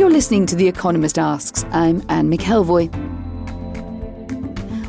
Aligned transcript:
You're 0.00 0.08
listening 0.08 0.46
to 0.46 0.56
The 0.56 0.66
Economist 0.66 1.18
Asks. 1.18 1.62
I'm 1.72 2.02
Anne 2.08 2.30
McElvoy. 2.32 2.88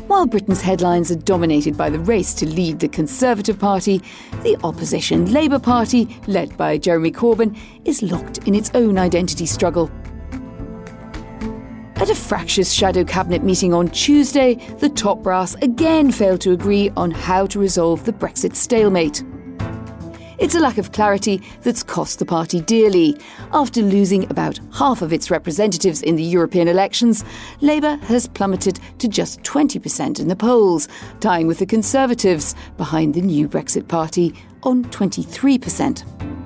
While 0.06 0.24
Britain's 0.24 0.62
headlines 0.62 1.10
are 1.10 1.16
dominated 1.16 1.76
by 1.76 1.90
the 1.90 1.98
race 1.98 2.32
to 2.32 2.46
lead 2.46 2.80
the 2.80 2.88
Conservative 2.88 3.58
Party, 3.58 4.00
the 4.42 4.56
opposition 4.64 5.30
Labour 5.30 5.58
Party, 5.58 6.18
led 6.28 6.56
by 6.56 6.78
Jeremy 6.78 7.12
Corbyn, 7.12 7.54
is 7.84 8.00
locked 8.00 8.38
in 8.48 8.54
its 8.54 8.70
own 8.72 8.96
identity 8.96 9.44
struggle. 9.44 9.90
At 11.96 12.08
a 12.08 12.14
fractious 12.14 12.72
shadow 12.72 13.04
cabinet 13.04 13.42
meeting 13.42 13.74
on 13.74 13.90
Tuesday, 13.90 14.54
the 14.78 14.88
top 14.88 15.22
brass 15.22 15.54
again 15.56 16.10
failed 16.10 16.40
to 16.40 16.52
agree 16.52 16.88
on 16.96 17.10
how 17.10 17.44
to 17.48 17.58
resolve 17.58 18.06
the 18.06 18.14
Brexit 18.14 18.56
stalemate. 18.56 19.22
It's 20.42 20.56
a 20.56 20.60
lack 20.60 20.76
of 20.76 20.90
clarity 20.90 21.40
that's 21.60 21.84
cost 21.84 22.18
the 22.18 22.24
party 22.24 22.60
dearly. 22.60 23.16
After 23.52 23.80
losing 23.80 24.28
about 24.28 24.58
half 24.72 25.00
of 25.00 25.12
its 25.12 25.30
representatives 25.30 26.02
in 26.02 26.16
the 26.16 26.22
European 26.24 26.66
elections, 26.66 27.24
Labour 27.60 27.94
has 28.08 28.26
plummeted 28.26 28.80
to 28.98 29.06
just 29.06 29.40
20% 29.44 30.18
in 30.18 30.26
the 30.26 30.34
polls, 30.34 30.88
tying 31.20 31.46
with 31.46 31.60
the 31.60 31.66
Conservatives 31.66 32.56
behind 32.76 33.14
the 33.14 33.20
new 33.20 33.48
Brexit 33.48 33.86
Party 33.86 34.34
on 34.64 34.84
23%. 34.86 36.41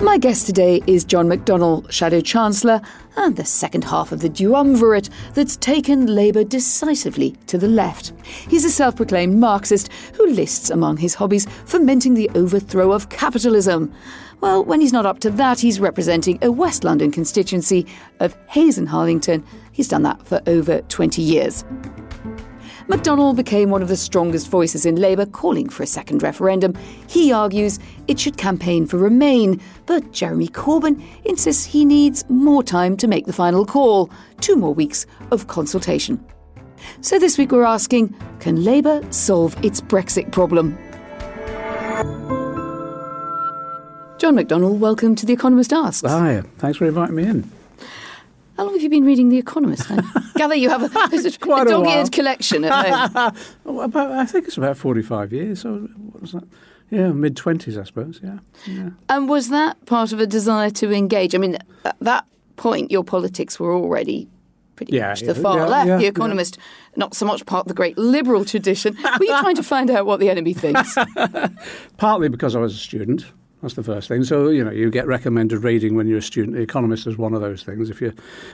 My 0.00 0.18
guest 0.18 0.44
today 0.44 0.82
is 0.86 1.04
John 1.04 1.26
McDonnell, 1.26 1.90
Shadow 1.90 2.20
Chancellor, 2.20 2.82
and 3.16 3.34
the 3.34 3.46
second 3.46 3.82
half 3.82 4.12
of 4.12 4.20
the 4.20 4.28
duumvirate 4.28 5.08
that's 5.32 5.56
taken 5.56 6.14
Labour 6.14 6.44
decisively 6.44 7.30
to 7.46 7.56
the 7.56 7.66
left. 7.66 8.12
He's 8.22 8.66
a 8.66 8.70
self 8.70 8.96
proclaimed 8.96 9.38
Marxist 9.38 9.90
who 10.12 10.26
lists 10.26 10.68
among 10.68 10.98
his 10.98 11.14
hobbies 11.14 11.46
fomenting 11.64 12.12
the 12.12 12.30
overthrow 12.34 12.92
of 12.92 13.08
capitalism. 13.08 13.90
Well, 14.42 14.62
when 14.66 14.82
he's 14.82 14.92
not 14.92 15.06
up 15.06 15.20
to 15.20 15.30
that, 15.30 15.60
he's 15.60 15.80
representing 15.80 16.38
a 16.42 16.52
West 16.52 16.84
London 16.84 17.10
constituency 17.10 17.86
of 18.20 18.36
Hayes 18.48 18.76
and 18.76 18.90
Harlington. 18.90 19.42
He's 19.72 19.88
done 19.88 20.02
that 20.02 20.26
for 20.26 20.42
over 20.46 20.82
20 20.82 21.22
years. 21.22 21.64
McDonnell 22.88 23.34
became 23.34 23.70
one 23.70 23.82
of 23.82 23.88
the 23.88 23.96
strongest 23.96 24.48
voices 24.48 24.86
in 24.86 24.94
Labour 24.94 25.26
calling 25.26 25.68
for 25.68 25.82
a 25.82 25.86
second 25.86 26.22
referendum. 26.22 26.72
He 27.08 27.32
argues 27.32 27.80
it 28.06 28.20
should 28.20 28.36
campaign 28.36 28.86
for 28.86 28.96
Remain, 28.96 29.60
but 29.86 30.12
Jeremy 30.12 30.46
Corbyn 30.46 31.02
insists 31.24 31.64
he 31.64 31.84
needs 31.84 32.24
more 32.28 32.62
time 32.62 32.96
to 32.98 33.08
make 33.08 33.26
the 33.26 33.32
final 33.32 33.66
call 33.66 34.08
two 34.40 34.54
more 34.54 34.72
weeks 34.72 35.04
of 35.32 35.48
consultation. 35.48 36.24
So 37.00 37.18
this 37.18 37.38
week 37.38 37.50
we're 37.50 37.64
asking 37.64 38.14
can 38.38 38.62
Labour 38.62 39.02
solve 39.10 39.56
its 39.64 39.80
Brexit 39.80 40.30
problem? 40.30 40.78
John 44.18 44.36
McDonnell, 44.36 44.78
welcome 44.78 45.16
to 45.16 45.26
The 45.26 45.32
Economist 45.32 45.72
Asks. 45.72 46.08
Hi, 46.08 46.42
thanks 46.58 46.78
for 46.78 46.86
inviting 46.86 47.16
me 47.16 47.24
in. 47.24 47.55
How 48.56 48.64
long 48.64 48.72
have 48.74 48.82
you 48.82 48.88
been 48.88 49.04
reading 49.04 49.28
The 49.28 49.38
Economist? 49.38 49.90
I 49.90 50.02
gather 50.36 50.54
you 50.54 50.70
have 50.70 50.82
a, 50.82 50.86
a, 50.98 51.38
Quite 51.38 51.66
a 51.66 51.70
dog-eared 51.70 52.10
collection 52.12 52.64
at 52.64 53.06
home. 53.06 53.36
About, 53.80 54.12
I 54.12 54.24
think 54.24 54.46
it's 54.46 54.56
about 54.56 54.76
45 54.78 55.32
years. 55.32 55.60
So 55.60 55.74
what 56.10 56.22
was 56.22 56.32
that? 56.32 56.44
Yeah, 56.90 57.08
mid 57.12 57.36
20s, 57.36 57.78
I 57.78 57.84
suppose. 57.84 58.20
Yeah. 58.22 58.38
yeah. 58.66 58.90
And 59.08 59.28
was 59.28 59.48
that 59.50 59.84
part 59.86 60.12
of 60.12 60.20
a 60.20 60.26
desire 60.26 60.70
to 60.70 60.92
engage? 60.92 61.34
I 61.34 61.38
mean, 61.38 61.58
at 61.84 61.96
that 62.00 62.24
point, 62.56 62.90
your 62.90 63.04
politics 63.04 63.58
were 63.60 63.74
already 63.74 64.28
pretty 64.76 64.94
Yeah, 64.96 65.08
much 65.08 65.22
yeah, 65.22 65.32
the 65.32 65.40
far 65.42 65.58
yeah, 65.58 65.66
left. 65.66 66.00
the. 66.00 66.06
Economist, 66.06 66.58
not 66.96 67.14
so 67.14 67.26
much 67.26 67.44
part 67.44 67.62
of 67.64 67.68
the 67.68 67.74
great 67.74 67.98
liberal 67.98 68.44
tradition. 68.44 68.94
Were 69.18 69.24
you 69.24 69.38
trying 69.40 69.56
to 69.56 69.62
find 69.62 69.90
out 69.90 70.06
what 70.06 70.20
the 70.20 70.30
enemy 70.30 70.54
thinks? 70.54 70.96
Partly 71.96 72.28
because 72.28 72.54
I 72.54 72.60
was 72.60 72.74
a 72.74 72.78
student. 72.78 73.24
That's 73.62 73.74
the 73.74 73.82
first 73.82 74.08
thing. 74.08 74.22
So 74.24 74.48
you 74.48 74.62
know, 74.64 74.70
you 74.70 74.90
get 74.90 75.06
recommended 75.06 75.64
reading 75.64 75.96
when 75.96 76.06
you're 76.06 76.18
a 76.18 76.22
student. 76.22 76.56
The 76.56 76.62
Economist 76.62 77.06
is 77.06 77.16
one 77.16 77.34
of 77.34 77.40
those 77.40 77.62
things. 77.62 77.90
If 77.90 78.00
you, 78.00 78.12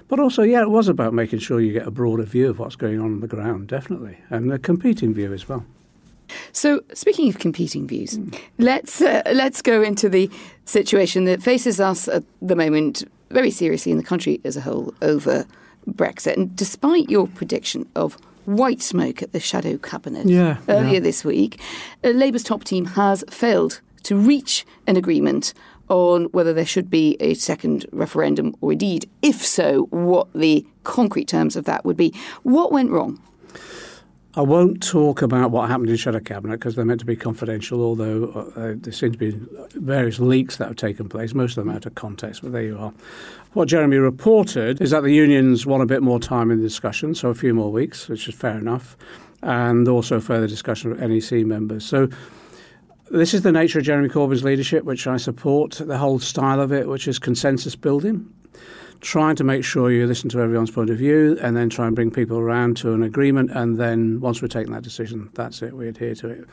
but 0.09 0.21
also, 0.21 0.43
yeah, 0.43 0.63
it 0.63 0.71
was 0.71 0.89
about 0.89 1.13
making 1.13 1.41
sure 1.41 1.61
you 1.61 1.73
get 1.73 1.87
a 1.87 1.91
broader 1.91 2.23
view 2.23 2.49
of 2.51 2.59
what's 2.59 2.77
going 2.77 3.01
on 3.01 3.07
on 3.07 3.21
the 3.21 3.29
ground, 3.29 3.69
definitely, 3.69 4.17
and 4.31 4.53
a 4.53 4.59
competing 4.59 5.13
view 5.13 5.33
as 5.33 5.49
well. 5.49 5.65
So, 6.53 6.83
speaking 6.95 7.29
of 7.29 7.39
competing 7.39 7.87
views, 7.87 8.19
let's 8.59 9.01
uh, 9.03 9.23
let's 9.33 9.61
go 9.61 9.83
into 9.83 10.09
the 10.09 10.31
situation 10.65 11.25
that 11.25 11.43
faces 11.43 11.81
us 11.81 12.09
at 12.09 12.23
the 12.41 12.57
moment, 12.57 13.05
very 13.31 13.51
seriously 13.51 13.93
in 13.93 13.99
the 13.99 14.05
country 14.05 14.41
as 14.45 14.57
a 14.57 14.61
whole, 14.61 14.95
over 15.03 15.47
Brexit. 15.91 16.37
And 16.37 16.55
despite 16.57 17.11
your 17.11 17.27
prediction 17.27 17.89
of 17.97 18.15
white 18.45 18.81
smoke 18.83 19.23
at 19.23 19.33
the 19.33 19.41
shadow 19.41 19.79
cabinet 19.79 20.27
Yeah, 20.27 20.59
earlier 20.69 20.95
yeah. 20.95 21.01
this 21.01 21.25
week, 21.25 21.61
uh, 22.05 22.09
Labour's 22.09 22.43
top 22.43 22.65
team 22.65 22.87
has 22.87 23.25
failed 23.31 23.81
to 24.05 24.17
reach 24.17 24.65
an 24.87 24.97
agreement 24.97 25.55
on 25.89 26.25
whether 26.27 26.53
there 26.53 26.67
should 26.67 26.91
be 26.91 27.17
a 27.21 27.35
second 27.35 27.87
referendum, 27.93 28.55
or 28.61 28.73
indeed, 28.73 29.09
if 29.21 29.45
so, 29.45 29.85
what 29.91 30.33
the 30.33 30.67
concrete 30.85 31.29
terms 31.29 31.57
of 31.57 31.65
that 31.65 31.85
would 31.85 31.97
be. 31.97 32.15
What 32.43 32.73
went 32.73 32.91
wrong? 32.91 33.21
I 34.35 34.41
won't 34.41 34.83
talk 34.83 35.21
about 35.21 35.51
what 35.51 35.69
happened 35.69 35.91
in 35.91 35.97
Shadow 35.97 36.19
Cabinet 36.19 36.59
because 36.59 36.75
they're 36.75 36.87
meant 36.87 37.01
to 37.01 37.07
be 37.07 37.17
confidential, 37.17 37.83
although 37.83 38.51
uh, 38.57 38.73
there 38.77 38.93
seem 38.93 39.13
to 39.13 39.19
be 39.19 39.39
various 39.75 40.19
leaks 40.19 40.57
that 40.57 40.69
have 40.69 40.77
taken 40.77 41.07
place, 41.07 41.35
most 41.35 41.59
of 41.59 41.67
them 41.67 41.75
out 41.75 41.85
of 41.85 41.95
context, 41.97 42.41
but 42.41 42.53
there 42.53 42.63
you 42.63 42.79
are. 42.79 42.95
What 43.53 43.69
Jeremy 43.69 43.99
reported 43.99 44.81
is 44.81 44.93
that 44.93 45.03
the 45.03 45.13
unions 45.13 45.67
want 45.67 45.83
a 45.83 45.87
bit 45.87 46.03
more 46.03 46.19
time 46.19 46.51
in 46.51 46.57
the 46.57 46.63
discussion, 46.63 47.15
so 47.15 47.29
a 47.29 47.35
few 47.35 47.53
more 47.53 47.71
weeks, 47.71 48.09
which 48.09 48.27
is 48.27 48.35
fair 48.35 48.57
enough, 48.57 48.97
and 49.43 49.87
also 49.87 50.19
further 50.19 50.47
discussion 50.47 50.93
with 50.93 51.01
NEC 51.01 51.45
members. 51.45 51.85
So 51.85 52.09
this 53.13 53.35
is 53.35 53.43
the 53.43 53.53
nature 53.53 53.79
of 53.79 53.85
Jeremy 53.85 54.09
Corbyn's 54.09 54.43
leadership, 54.45 54.85
which 54.85 55.07
I 55.07 55.17
support, 55.17 55.73
the 55.85 55.99
whole 55.99 56.19
style 56.19 56.61
of 56.61 56.73
it, 56.73 56.89
which 56.89 57.07
is 57.09 57.19
consensus 57.19 57.77
building 57.77 58.29
trying 59.01 59.35
to 59.35 59.43
make 59.43 59.65
sure 59.65 59.91
you 59.91 60.07
listen 60.07 60.31
to 60.31 60.41
everyone's 60.41 60.71
point 60.71 60.89
of 60.89 60.97
view 60.97 61.37
and 61.43 61.57
then 61.57 61.69
try 61.69 61.89
and 61.89 61.97
bring 61.97 62.09
people 62.09 62.39
around 62.39 62.77
to 62.77 62.93
an 62.93 63.03
agreement. 63.03 63.51
And 63.51 63.77
then 63.77 64.21
once 64.21 64.41
we've 64.41 64.49
taken 64.51 64.73
that 64.75 64.85
decision, 64.85 65.29
that's 65.35 65.61
it, 65.61 65.75
we 65.77 65.89
adhere 65.89 66.15
to 66.17 66.29
it. 66.29 66.45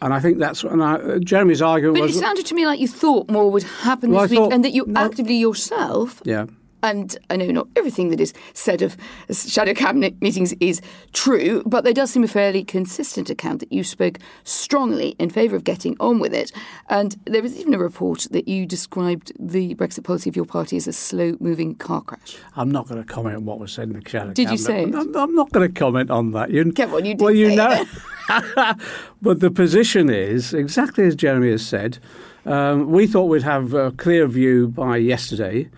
And 0.00 0.14
I 0.14 0.20
think 0.20 0.38
that's 0.38 0.62
and 0.62 0.80
I, 0.84 1.18
Jeremy's 1.18 1.60
argument 1.60 1.98
But 1.98 2.10
it 2.10 2.14
sounded 2.14 2.46
to 2.46 2.54
me 2.54 2.64
like 2.64 2.78
you 2.78 2.86
thought 2.86 3.28
more 3.28 3.50
would 3.50 3.64
happen 3.64 4.12
Well, 4.12 4.22
this 4.22 4.30
I 4.30 4.34
week 4.34 4.38
thought- 4.38 4.52
and 4.52 4.64
that 4.64 4.72
you 4.72 4.84
no. 4.86 5.00
actively 5.00 5.34
yourself, 5.34 6.22
yeah. 6.24 6.46
And 6.84 7.16
I 7.30 7.36
know 7.36 7.46
not 7.46 7.68
everything 7.76 8.10
that 8.10 8.20
is 8.20 8.34
said 8.52 8.82
of 8.82 8.96
shadow 9.32 9.72
cabinet 9.72 10.20
meetings 10.20 10.52
is 10.60 10.82
true, 11.14 11.62
but 11.64 11.82
there 11.82 11.94
does 11.94 12.10
seem 12.10 12.22
a 12.22 12.28
fairly 12.28 12.62
consistent 12.62 13.30
account 13.30 13.60
that 13.60 13.72
you 13.72 13.82
spoke 13.82 14.18
strongly 14.44 15.16
in 15.18 15.30
favour 15.30 15.56
of 15.56 15.64
getting 15.64 15.96
on 15.98 16.18
with 16.18 16.34
it. 16.34 16.52
And 16.90 17.16
there 17.24 17.40
was 17.40 17.56
even 17.56 17.72
a 17.72 17.78
report 17.78 18.26
that 18.32 18.46
you 18.48 18.66
described 18.66 19.32
the 19.40 19.74
Brexit 19.76 20.04
policy 20.04 20.28
of 20.28 20.36
your 20.36 20.44
party 20.44 20.76
as 20.76 20.86
a 20.86 20.92
slow 20.92 21.38
moving 21.40 21.74
car 21.74 22.02
crash. 22.02 22.36
I'm 22.54 22.70
not 22.70 22.86
going 22.86 23.02
to 23.02 23.10
comment 23.10 23.36
on 23.36 23.46
what 23.46 23.58
was 23.58 23.72
said 23.72 23.88
in 23.88 23.94
the 23.94 24.06
shadow. 24.06 24.34
Did 24.34 24.50
you 24.50 24.58
cabinet. 24.58 24.66
say 24.66 24.82
it? 24.82 24.94
I'm, 24.94 25.16
I'm 25.16 25.34
not 25.34 25.50
going 25.52 25.66
to 25.66 25.72
comment 25.72 26.10
on 26.10 26.32
that. 26.32 26.50
You, 26.50 26.70
Come 26.70 26.92
on, 26.92 27.06
you 27.06 27.14
did 27.14 27.24
Well, 27.24 27.34
you 27.34 27.48
say 27.48 27.56
know. 27.56 27.84
but 29.22 29.40
the 29.40 29.50
position 29.50 30.10
is 30.10 30.52
exactly 30.52 31.04
as 31.06 31.14
Jeremy 31.14 31.50
has 31.50 31.66
said. 31.66 31.98
Um, 32.44 32.90
we 32.90 33.06
thought 33.06 33.24
we'd 33.24 33.42
have 33.42 33.72
a 33.72 33.90
clear 33.92 34.26
view 34.26 34.68
by 34.68 34.98
yesterday. 34.98 35.70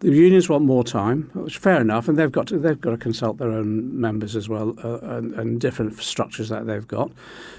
The 0.00 0.10
unions 0.10 0.50
want 0.50 0.64
more 0.66 0.84
time, 0.84 1.30
which 1.32 1.56
is 1.56 1.62
fair 1.62 1.80
enough, 1.80 2.06
and 2.06 2.18
they've 2.18 2.30
got 2.30 2.46
to 2.48 2.58
they've 2.58 2.80
got 2.80 2.90
to 2.90 2.98
consult 2.98 3.38
their 3.38 3.50
own 3.50 3.98
members 3.98 4.36
as 4.36 4.46
well, 4.46 4.74
uh, 4.84 4.98
and, 5.00 5.32
and 5.34 5.58
different 5.58 5.98
structures 6.02 6.50
that 6.50 6.66
they've 6.66 6.86
got. 6.86 7.10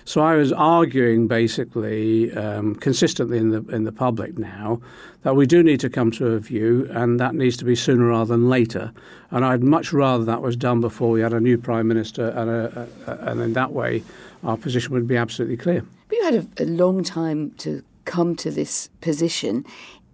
So 0.05 0.21
I 0.21 0.35
was 0.35 0.53
arguing 0.53 1.27
basically 1.27 2.31
um, 2.35 2.75
consistently 2.75 3.39
in 3.39 3.49
the 3.49 3.65
in 3.75 3.85
the 3.85 3.91
public 3.91 4.37
now 4.37 4.79
that 5.23 5.35
we 5.35 5.47
do 5.47 5.63
need 5.63 5.79
to 5.79 5.89
come 5.89 6.11
to 6.11 6.27
a 6.27 6.39
view, 6.39 6.87
and 6.91 7.19
that 7.19 7.33
needs 7.33 7.57
to 7.57 7.65
be 7.65 7.75
sooner 7.75 8.05
rather 8.05 8.35
than 8.35 8.49
later. 8.49 8.91
And 9.31 9.43
I'd 9.43 9.63
much 9.63 9.91
rather 9.91 10.23
that 10.25 10.43
was 10.43 10.55
done 10.55 10.79
before 10.79 11.09
we 11.09 11.21
had 11.21 11.33
a 11.33 11.39
new 11.39 11.57
prime 11.57 11.87
minister, 11.87 12.29
and 12.29 12.49
a, 12.51 12.87
a, 13.07 13.11
and 13.31 13.41
in 13.41 13.53
that 13.53 13.71
way, 13.73 14.03
our 14.43 14.57
position 14.57 14.93
would 14.93 15.07
be 15.07 15.17
absolutely 15.17 15.57
clear. 15.57 15.83
But 16.07 16.17
you 16.17 16.23
had 16.23 16.35
a, 16.35 16.63
a 16.63 16.65
long 16.65 17.03
time 17.03 17.51
to 17.57 17.83
come 18.05 18.35
to 18.37 18.49
this 18.49 18.89
position. 19.01 19.65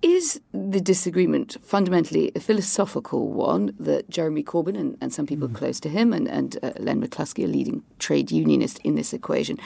Is 0.03 0.41
the 0.51 0.81
disagreement 0.81 1.55
fundamentally 1.63 2.29
a 2.35 2.41
philosophical 2.41 3.31
one 3.31 3.73
that 3.79 4.09
Jeremy 4.09 4.44
Corbyn 4.44 4.77
and, 4.77 4.97
and 5.00 5.13
some 5.13 5.25
people 5.25 5.47
mm. 5.47 5.55
close 5.55 5.79
to 5.79 5.88
him 5.88 6.11
and, 6.11 6.27
and 6.27 6.57
uh, 6.61 6.73
Len 6.77 7.01
McCluskey, 7.01 7.45
a 7.45 7.47
leading 7.47 7.83
trade 8.00 8.29
unionist 8.29 8.79
in 8.79 8.95
this 8.95 9.13
equation, 9.13 9.57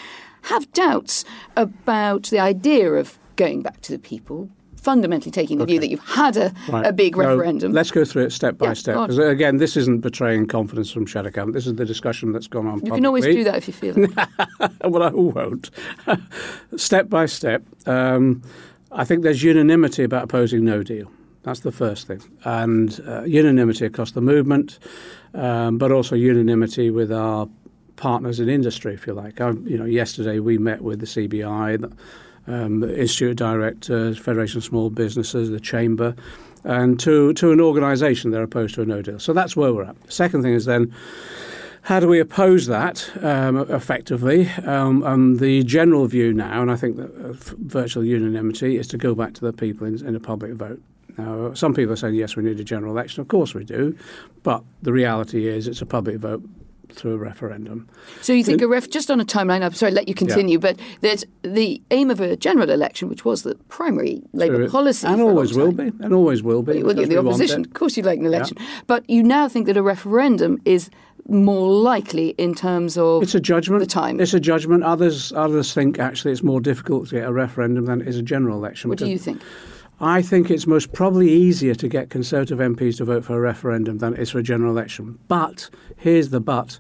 have 0.44 0.72
doubts 0.74 1.26
about 1.56 2.26
the 2.26 2.38
idea 2.38 2.94
of 2.94 3.18
going 3.36 3.64
back 3.64 3.82
to 3.82 3.92
the 3.92 3.98
people, 3.98 4.48
fundamentally 4.76 5.32
taking 5.32 5.58
the 5.58 5.64
okay. 5.64 5.74
view 5.74 5.80
that 5.80 5.90
you've 5.90 6.06
had 6.06 6.38
a, 6.38 6.54
right. 6.70 6.86
a 6.86 6.94
big 6.94 7.18
referendum. 7.18 7.72
let's 7.72 7.90
go 7.90 8.06
through 8.06 8.26
it 8.26 8.32
step 8.32 8.60
by 8.60 8.68
yeah, 8.68 8.74
step. 8.74 8.96
Because 8.96 9.18
again, 9.18 9.58
this 9.58 9.76
isn't 9.76 10.02
betraying 10.02 10.46
confidence 10.46 10.92
from 10.92 11.08
Shadow 11.08 11.32
Cabinet. 11.32 11.54
This 11.54 11.66
is 11.66 11.74
the 11.74 11.86
discussion 11.86 12.32
that's 12.32 12.48
gone 12.48 12.68
on. 12.68 12.76
You 12.76 12.92
publicly. 12.92 12.98
can 12.98 13.06
always 13.08 13.26
do 13.26 13.44
that 13.44 13.56
if 13.56 13.68
you 13.68 13.74
feel 13.74 13.96
it. 13.98 14.12
well, 14.84 15.02
I 15.02 15.10
won't. 15.10 15.72
step 16.76 17.10
by 17.10 17.26
step. 17.26 17.64
Um, 17.88 18.44
I 18.92 19.04
think 19.04 19.24
there's 19.24 19.44
unanimity 19.44 20.04
about 20.04 20.24
opposing 20.24 20.64
no 20.64 20.84
deal. 20.84 21.12
That's 21.44 21.62
the 21.62 21.72
first 21.72 22.08
thing. 22.08 22.22
And 22.44 23.00
uh, 23.08 23.24
unanimity 23.24 23.86
across 23.86 24.12
the 24.12 24.22
movement, 24.22 24.80
um, 25.34 25.78
but 25.78 25.92
also 25.92 26.16
unanimity 26.16 26.90
with 26.90 27.12
our 27.12 27.48
partners 27.96 28.40
in 28.40 28.50
industry, 28.50 28.94
if 28.94 29.08
you 29.08 29.14
like. 29.14 29.40
I, 29.42 29.52
you 29.52 29.78
know, 29.78 29.86
yesterday 29.86 30.40
we 30.40 30.58
met 30.58 30.82
with 30.82 31.00
the 31.00 31.06
CBI, 31.06 31.82
the 31.82 31.92
um, 32.54 32.84
Institute 32.84 33.32
of 33.32 33.38
Directors, 33.38 34.18
Federation 34.18 34.60
of 34.60 34.64
Small 34.64 34.90
Businesses, 34.90 35.50
the 35.50 35.60
Chamber, 35.60 36.16
and 36.64 37.00
to, 37.00 37.34
to 37.34 37.52
an 37.52 37.62
organisation 37.62 38.32
they're 38.32 38.44
opposed 38.44 38.76
to 38.76 38.82
a 38.82 38.86
no 38.86 39.02
deal. 39.02 39.20
So 39.20 39.34
that's 39.34 39.56
where 39.56 39.74
we're 39.74 39.84
at. 39.84 39.96
Second 40.12 40.44
thing 40.44 40.54
is 40.54 40.66
then 40.66 40.94
how 41.88 42.02
do 42.02 42.08
we 42.10 42.20
oppose 42.20 42.68
that 42.68 43.10
um, 43.24 43.60
effectively? 43.72 44.50
Um, 44.66 45.04
and 45.04 45.40
the 45.40 45.64
general 45.64 46.06
view 46.06 46.34
now, 46.34 46.62
and 46.62 46.70
I 46.70 46.76
think 46.76 46.98
that 46.98 47.16
uh, 47.16 47.32
virtual 47.60 48.04
unanimity, 48.04 48.76
is 48.76 48.90
to 48.90 48.98
go 48.98 49.16
back 49.16 49.34
to 49.36 49.42
the 49.42 49.54
people 49.54 49.88
in, 49.88 50.06
in 50.06 50.14
a 50.14 50.20
public 50.20 50.52
vote. 50.52 50.82
Now, 51.18 51.54
some 51.54 51.74
people 51.74 51.94
are 51.94 51.96
saying, 51.96 52.16
yes, 52.16 52.36
we 52.36 52.44
need 52.44 52.60
a 52.60 52.64
general 52.66 52.92
election. 52.92 53.22
Of 53.22 53.30
course 53.30 53.54
we 53.54 53.64
do. 53.64 53.98
But 54.44 54.66
the 54.82 54.92
reality 54.92 55.48
is 55.48 55.66
it's 55.66 55.82
a 55.82 55.86
public 55.86 56.18
vote 56.18 56.44
through 56.92 57.14
a 57.14 57.18
referendum. 57.18 57.90
So 58.22 58.34
you 58.34 58.44
think 58.44 58.62
a 58.62 58.68
ref 58.68 58.90
just 58.90 59.12
on 59.12 59.20
a 59.20 59.26
timeline? 59.26 59.64
I'm 59.64 59.74
sorry, 59.74 59.92
let 59.92 60.08
you 60.08 60.14
continue, 60.14 60.58
yeah. 60.58 60.74
but 60.74 60.80
there's 61.02 61.26
the 61.42 61.82
aim 61.92 62.10
of 62.10 62.20
a 62.20 62.36
general 62.36 62.70
election, 62.70 63.10
which 63.10 63.26
was 63.26 63.44
the 63.44 63.56
primary 63.70 64.22
Labour 64.34 64.70
policy, 64.70 65.08
and 65.08 65.22
always 65.22 65.54
will 65.54 65.72
be, 65.72 65.92
and 66.00 66.14
always 66.14 66.44
will 66.44 66.64
be. 66.64 66.84
Well, 66.84 66.96
the 66.96 67.18
opposition, 67.18 67.66
of 67.66 67.74
course, 67.74 67.98
you'd 67.98 68.06
like 68.06 68.20
an 68.20 68.26
election, 68.26 68.58
yeah. 68.60 68.82
but 68.88 69.10
you 69.10 69.24
now 69.24 69.48
think 69.48 69.68
that 69.68 69.78
a 69.78 69.84
referendum 69.84 70.62
is 70.66 70.90
more 71.30 71.70
likely 71.70 72.30
in 72.30 72.56
terms 72.56 72.98
of 72.98 73.22
it's 73.22 73.36
a 73.36 73.40
judgment. 73.40 73.82
The 73.82 73.88
time 73.88 74.20
it's 74.20 74.34
a 74.34 74.40
judgment. 74.40 74.84
Others 74.84 75.34
others 75.34 75.74
think 75.74 76.00
actually 76.00 76.32
it's 76.32 76.44
more 76.44 76.62
difficult 76.62 77.10
to 77.10 77.16
get 77.16 77.28
a 77.28 77.34
referendum 77.34 77.86
than 77.86 78.02
it 78.02 78.08
is 78.08 78.18
a 78.18 78.22
general 78.22 78.58
election. 78.58 78.90
What 78.90 79.00
do 79.00 79.08
you 79.08 79.18
think? 79.18 79.42
I 80.00 80.22
think 80.22 80.52
it's 80.52 80.68
most 80.68 80.94
probably 80.94 81.32
easier 81.32 81.74
to 81.74 81.88
get 81.88 82.12
Conservative 82.12 82.60
MPs 82.60 82.98
to 82.98 83.06
vote 83.06 83.26
for 83.26 83.36
a 83.36 83.40
referendum 83.40 83.98
than 83.98 84.14
it 84.14 84.20
is 84.20 84.30
for 84.30 84.38
a 84.38 84.44
general 84.44 84.72
election. 84.72 85.18
But 85.28 85.72
here's 85.96 86.30
the 86.30 86.40
but. 86.40 86.80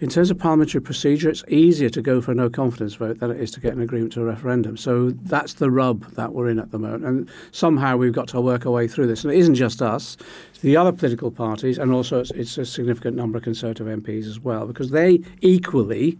In 0.00 0.08
terms 0.08 0.30
of 0.30 0.38
parliamentary 0.38 0.80
procedure, 0.80 1.28
it's 1.28 1.44
easier 1.48 1.90
to 1.90 2.00
go 2.00 2.22
for 2.22 2.32
a 2.32 2.34
no 2.34 2.48
confidence 2.48 2.94
vote 2.94 3.18
than 3.18 3.30
it 3.30 3.38
is 3.38 3.50
to 3.52 3.60
get 3.60 3.74
an 3.74 3.82
agreement 3.82 4.14
to 4.14 4.22
a 4.22 4.24
referendum. 4.24 4.78
So 4.78 5.10
that's 5.10 5.54
the 5.54 5.70
rub 5.70 6.10
that 6.14 6.32
we're 6.32 6.48
in 6.48 6.58
at 6.58 6.70
the 6.70 6.78
moment. 6.78 7.04
And 7.04 7.30
somehow 7.52 7.98
we've 7.98 8.14
got 8.14 8.28
to 8.28 8.40
work 8.40 8.64
our 8.64 8.72
way 8.72 8.88
through 8.88 9.08
this. 9.08 9.24
And 9.24 9.32
it 9.34 9.38
isn't 9.38 9.56
just 9.56 9.82
us, 9.82 10.16
it's 10.48 10.60
the 10.60 10.76
other 10.76 10.92
political 10.92 11.30
parties, 11.30 11.76
and 11.76 11.92
also 11.92 12.20
it's, 12.20 12.30
it's 12.30 12.56
a 12.56 12.64
significant 12.64 13.14
number 13.14 13.36
of 13.36 13.44
Conservative 13.44 13.86
MPs 13.86 14.26
as 14.26 14.40
well, 14.40 14.66
because 14.66 14.90
they 14.90 15.20
equally 15.42 16.18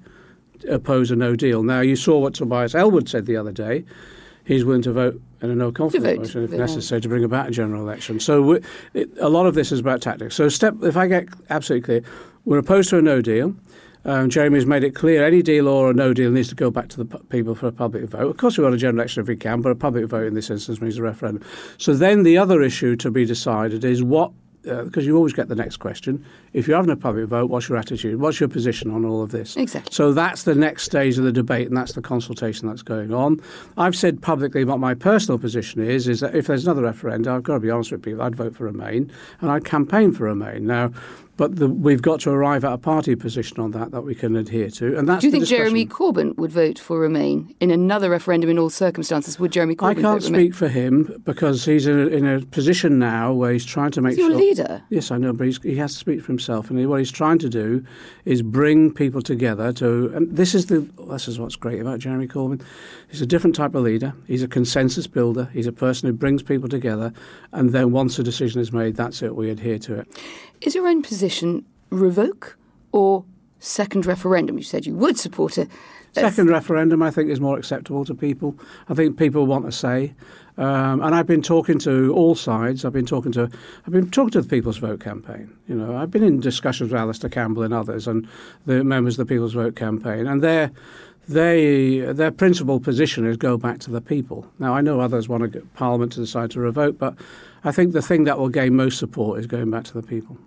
oppose 0.69 1.11
a 1.11 1.17
no 1.17 1.37
deal. 1.37 1.63
Now, 1.63 1.81
you 1.81 1.97
saw 1.97 2.19
what 2.19 2.35
Tobias 2.35 2.75
Ellwood 2.75 3.09
said 3.09 3.25
the 3.25 3.37
other 3.37 3.53
day 3.53 3.85
he's 4.45 4.65
willing 4.65 4.83
to 4.83 4.93
vote 4.93 5.21
in 5.43 5.51
a 5.51 5.55
no 5.55 5.73
confidence 5.73 6.19
motion 6.19 6.45
if 6.45 6.51
necessary 6.51 7.01
to 7.01 7.09
bring 7.09 7.25
about 7.25 7.49
a 7.49 7.51
general 7.51 7.83
election. 7.83 8.21
So 8.21 8.61
it, 8.95 9.11
a 9.21 9.29
lot 9.29 9.47
of 9.47 9.55
this 9.55 9.73
is 9.73 9.81
about 9.81 10.01
tactics. 10.01 10.35
So 10.35 10.49
step, 10.49 10.75
if 10.83 10.97
I 10.97 11.07
get 11.07 11.29
absolutely 11.51 11.85
clear, 11.85 12.03
we're 12.45 12.59
opposed 12.59 12.91
to 12.91 12.99
a 12.99 13.03
no 13.03 13.21
deal. 13.21 13.55
Um, 14.07 14.29
Jeremy's 14.29 14.67
made 14.67 14.85
it 14.85 14.95
clear 14.95 15.25
any 15.25 15.41
deal 15.43 15.67
or 15.67 15.91
a 15.91 15.95
no 15.95 16.13
deal 16.13 16.31
needs 16.31 16.51
to 16.51 16.55
go 16.55 16.71
back 16.71 16.89
to 16.89 17.03
the 17.03 17.19
people 17.31 17.55
for 17.55 17.69
a 17.69 17.73
public 17.73 18.05
vote. 18.05 18.31
Of 18.31 18.37
course, 18.37 18.59
we 18.59 18.65
want 18.65 18.75
a 18.75 18.79
general 18.79 18.99
election 18.99 19.23
if 19.23 19.29
we 19.29 19.37
can, 19.37 19.63
but 19.63 19.71
a 19.71 19.75
public 19.75 20.05
vote 20.07 20.27
in 20.27 20.35
this 20.35 20.51
instance 20.51 20.81
means 20.81 20.99
a 20.99 21.03
referendum. 21.03 21.43
So 21.79 21.95
then 21.95 22.23
the 22.23 22.37
other 22.37 22.61
issue 22.61 22.97
to 22.97 23.11
be 23.11 23.25
decided 23.25 23.83
is 23.83 24.03
what 24.03 24.31
because 24.65 25.05
uh, 25.05 25.07
you 25.07 25.17
always 25.17 25.33
get 25.33 25.49
the 25.49 25.55
next 25.55 25.77
question. 25.77 26.25
If 26.53 26.67
you're 26.67 26.77
having 26.77 26.91
a 26.91 26.97
public 26.97 27.29
vote, 27.29 27.51
what's 27.51 27.69
your 27.69 27.77
attitude? 27.77 28.21
What's 28.21 28.41
your 28.41 28.49
position 28.49 28.91
on 28.91 29.05
all 29.05 29.23
of 29.23 29.31
this? 29.31 29.57
Exactly. 29.57 29.93
So 29.93 30.13
that's 30.13 30.45
the 30.45 30.55
next 30.55 30.85
stage 30.85 31.19
of 31.19 31.25
the 31.25 31.33
debate, 31.33 31.69
and 31.69 31.77
that's 31.77 31.93
the 31.93 32.03
consultation 32.03 32.69
that's 32.69 32.83
going 32.83 33.13
on. 33.13 33.41
I've 33.77 33.95
said 33.95 34.23
publicly 34.23 34.65
what 34.65 34.79
my 34.79 34.95
personal 34.95 35.39
position 35.39 35.83
is: 35.83 36.09
is 36.09 36.21
that 36.21 36.35
if 36.35 36.47
there's 36.47 36.65
another 36.65 36.83
referendum, 36.83 37.35
I've 37.35 37.43
got 37.43 37.55
to 37.55 37.61
be 37.61 37.71
honest 37.71 37.93
with 37.93 38.03
people, 38.03 38.23
I'd 38.23 38.37
vote 38.37 38.57
for 38.57 38.65
Remain, 38.65 39.13
and 39.41 39.51
I'd 39.51 39.65
campaign 39.65 40.13
for 40.13 40.25
Remain. 40.25 40.67
Now, 40.67 40.93
but 41.37 41.57
the, 41.57 41.69
we've 41.69 42.03
got 42.03 42.21
to 42.21 42.31
arrive 42.31 42.65
at 42.65 42.73
a 42.73 42.79
party 42.79 43.17
position 43.17 43.59
on 43.61 43.73
that 43.73 43.91
that 43.91 44.03
we 44.03 44.15
can 44.15 44.37
adhere 44.37 44.71
to, 44.71 44.97
and 44.97 45.09
that's. 45.09 45.21
Do 45.21 45.27
you 45.27 45.33
think 45.33 45.47
Jeremy 45.47 45.87
Corbyn 45.87 46.37
would 46.37 46.53
vote 46.53 46.79
for 46.79 46.99
Remain 47.01 47.55
in 47.61 47.71
another 47.71 48.09
referendum 48.11 48.51
in 48.51 48.59
all 48.59 48.71
circumstances? 48.71 49.39
Would 49.39 49.53
Jeremy 49.53 49.75
Corbyn? 49.75 49.99
I 49.99 50.01
can't 50.01 50.23
speak 50.23 50.55
for 50.55 50.69
him 50.69 51.21
because 51.25 51.65
he's 51.65 51.87
in 51.87 51.99
a, 51.99 52.07
in 52.07 52.27
a, 52.27 52.41
position 52.47 52.99
now 52.99 53.33
where 53.33 53.53
he's 53.53 53.65
trying 53.65 53.91
to 53.93 54.01
make. 54.01 54.13
He's 54.13 54.21
sure, 54.21 54.31
your 54.31 54.39
leader. 54.39 54.83
Yes, 54.91 55.11
I 55.11 55.19
know, 55.19 55.33
but 55.33 55.49
he 55.63 55.77
has 55.77 55.93
to 55.93 55.99
speak 55.99 56.21
for 56.21 56.29
himself, 56.29 56.71
and 56.71 56.89
what 56.89 56.99
he's 56.99 57.13
trying 57.13 57.39
to 57.41 57.49
do 57.49 57.85
is 58.25 58.43
bring 58.43 58.93
people 58.93 59.21
together 59.21 59.73
to. 59.75 60.13
And 60.15 60.37
this 60.37 60.55
is 60.55 60.67
the 60.67 60.81
this 61.09 61.27
is 61.27 61.41
what's 61.41 61.57
great 61.57 61.81
about 61.81 61.99
Jeremy 61.99 62.29
Corbyn. 62.29 62.63
He's 63.09 63.23
a 63.23 63.27
different 63.27 63.57
type 63.57 63.75
of 63.75 63.83
leader. 63.83 64.15
He's 64.27 64.43
a 64.43 64.49
consensus 64.49 65.07
builder. 65.07 65.49
He's 65.53 65.67
a 65.67 65.73
person 65.73 66.09
who 66.09 66.13
brings 66.13 66.43
people 66.43 66.69
together, 66.69 67.13
and 67.53 67.71
then 67.71 67.91
once 67.91 68.19
a 68.19 68.23
decision 68.23 68.61
is 68.61 68.73
made, 68.73 68.97
that's 68.97 69.23
it. 69.23 69.35
We 69.35 69.51
adhere 69.51 69.79
to 69.81 70.01
it. 70.01 70.09
Is 70.65 70.75
your 70.75 70.89
own 70.89 71.03
position 71.03 71.67
revoke 71.91 72.57
or 72.91 73.25
second 73.61 74.07
referendum? 74.07 74.57
You 74.57 74.65
said 74.65 74.87
you 74.87 74.95
would 74.95 75.19
support 75.19 75.59
it. 75.59 75.69
Second 76.13 76.49
referendum, 76.49 77.03
I 77.03 77.11
think, 77.11 77.29
is 77.29 77.39
more 77.39 77.59
acceptable 77.59 78.05
to 78.07 78.15
people. 78.15 78.57
I 78.89 78.95
think 78.95 79.19
people 79.19 79.47
want 79.47 79.67
a 79.67 79.73
say, 79.73 80.15
um, 80.57 81.03
and 81.03 81.15
I've 81.15 81.27
been 81.27 81.43
talking 81.43 81.79
to 81.81 82.15
all 82.15 82.35
sides. 82.35 82.85
I've 82.85 82.93
been 82.93 83.05
talking 83.05 83.33
to, 83.33 83.51
I've 83.85 83.93
been 83.93 84.11
talking 84.11 84.31
to 84.31 84.41
the 84.41 84.49
People's 84.49 84.79
Vote 84.79 85.01
campaign. 85.01 85.53
You 85.69 85.75
know, 85.75 85.97
I've 85.97 86.11
been 86.11 86.23
in 86.23 86.41
discussions 86.41 86.93
with 86.93 87.01
Alastair 87.01 87.29
Campbell 87.29 87.65
and 87.65 87.75
others, 87.75 88.07
and 88.07 88.27
the 88.65 88.85
members 88.85 89.19
of 89.19 89.27
the 89.27 89.35
People's 89.35 89.55
Vote 89.55 89.77
campaign, 89.77 90.27
and 90.27 90.41
their 90.41 90.71
they 91.27 92.01
their 92.01 92.31
principal 92.31 92.79
position 92.81 93.27
is 93.27 93.37
go 93.37 93.57
back 93.57 93.81
to 93.81 93.91
the 93.91 94.01
people. 94.01 94.47
Now, 94.59 94.75
I 94.75 94.81
know 94.81 95.01
others 95.01 95.29
want 95.29 95.53
to 95.53 95.61
Parliament 95.75 96.13
to 96.13 96.21
decide 96.21 96.53
to 96.53 96.61
revoke, 96.61 96.97
but 96.97 97.17
I 97.65 97.73
think 97.73 97.93
the 97.93 98.03
thing 98.03 98.25
that 98.25 98.39
will 98.39 98.51
gain 98.51 98.77
most 98.77 98.99
support 98.99 99.41
is 99.41 99.47
going 99.47 99.71
back 99.71 99.85
to 99.85 99.95
the 99.95 100.03
people. 100.03 100.39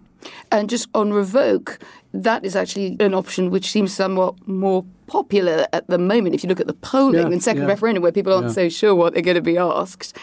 And 0.51 0.69
just 0.69 0.87
on 0.93 1.13
revoke, 1.13 1.79
that 2.13 2.45
is 2.45 2.55
actually 2.55 2.97
an 2.99 3.13
option 3.13 3.49
which 3.49 3.71
seems 3.71 3.93
somewhat 3.93 4.35
more 4.47 4.85
popular 5.07 5.67
at 5.73 5.87
the 5.87 5.97
moment. 5.97 6.35
If 6.35 6.43
you 6.43 6.49
look 6.49 6.59
at 6.59 6.67
the 6.67 6.73
polling 6.73 7.27
yeah, 7.27 7.33
and 7.33 7.43
second 7.43 7.63
yeah. 7.63 7.69
referendum, 7.69 8.03
where 8.03 8.11
people 8.11 8.33
aren't 8.33 8.47
yeah. 8.47 8.53
so 8.53 8.69
sure 8.69 8.95
what 8.95 9.13
they're 9.13 9.21
going 9.21 9.35
to 9.35 9.41
be 9.41 9.57
asked, 9.57 10.15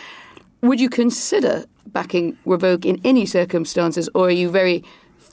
would 0.63 0.81
you 0.81 0.89
consider 0.89 1.65
backing 1.87 2.37
revoke 2.45 2.85
in 2.85 3.01
any 3.05 3.27
circumstances, 3.27 4.09
or 4.15 4.27
are 4.27 4.31
you 4.31 4.51
very 4.51 4.83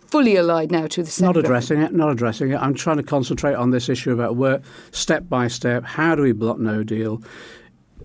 fully 0.07 0.35
allied 0.35 0.71
now 0.71 0.87
to 0.87 1.03
the 1.03 1.09
second? 1.09 1.35
Not 1.35 1.37
addressing 1.37 1.81
it. 1.81 1.93
Not 1.93 2.11
addressing 2.11 2.51
it. 2.51 2.57
I'm 2.57 2.73
trying 2.73 2.97
to 2.97 3.03
concentrate 3.03 3.55
on 3.55 3.71
this 3.71 3.89
issue 3.89 4.11
about 4.11 4.35
where 4.35 4.61
step 4.91 5.29
by 5.29 5.47
step. 5.47 5.83
How 5.83 6.15
do 6.15 6.21
we 6.21 6.33
block 6.33 6.59
No 6.59 6.83
Deal? 6.83 7.21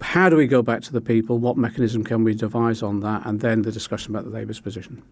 How 0.01 0.29
do 0.29 0.37
we 0.37 0.47
go 0.47 0.63
back 0.63 0.83
to 0.83 0.93
the 0.93 1.01
people? 1.01 1.39
What 1.39 1.57
mechanism 1.57 2.05
can 2.05 2.23
we 2.23 2.35
devise 2.35 2.83
on 2.83 3.01
that? 3.01 3.27
And 3.27 3.41
then 3.41 3.63
the 3.63 3.73
discussion 3.73 4.15
about 4.15 4.25
the 4.25 4.31
Labour's 4.31 4.61
position. 4.61 5.03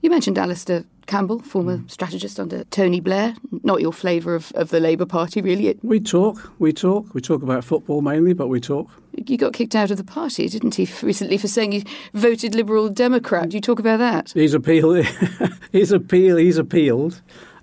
You 0.00 0.10
mentioned 0.10 0.38
Alastair 0.38 0.84
Campbell, 1.06 1.40
former 1.40 1.78
mm. 1.78 1.90
strategist 1.90 2.40
under 2.40 2.64
Tony 2.64 3.00
Blair. 3.00 3.34
Not 3.62 3.80
your 3.80 3.92
flavour 3.92 4.34
of, 4.34 4.52
of 4.54 4.70
the 4.70 4.80
Labour 4.80 5.06
Party, 5.06 5.42
really. 5.42 5.78
We 5.82 6.00
talk, 6.00 6.52
we 6.58 6.72
talk. 6.72 7.14
We 7.14 7.20
talk 7.20 7.42
about 7.42 7.64
football 7.64 8.00
mainly, 8.00 8.32
but 8.32 8.48
we 8.48 8.60
talk. 8.60 8.90
You 9.16 9.36
got 9.36 9.52
kicked 9.52 9.74
out 9.74 9.90
of 9.90 9.96
the 9.96 10.04
party, 10.04 10.48
didn't 10.48 10.74
he, 10.74 10.88
recently 11.02 11.38
for 11.38 11.48
saying 11.48 11.72
you 11.72 11.82
voted 12.12 12.54
Liberal 12.54 12.88
Democrat? 12.88 13.50
Do 13.50 13.56
you 13.56 13.60
talk 13.60 13.78
about 13.78 13.98
that? 13.98 14.32
He's 14.34 14.54
appealed. 14.54 15.06
he's 15.72 15.92
appealed. 15.92 16.40
He's 16.40 16.58
appealed. 16.58 17.20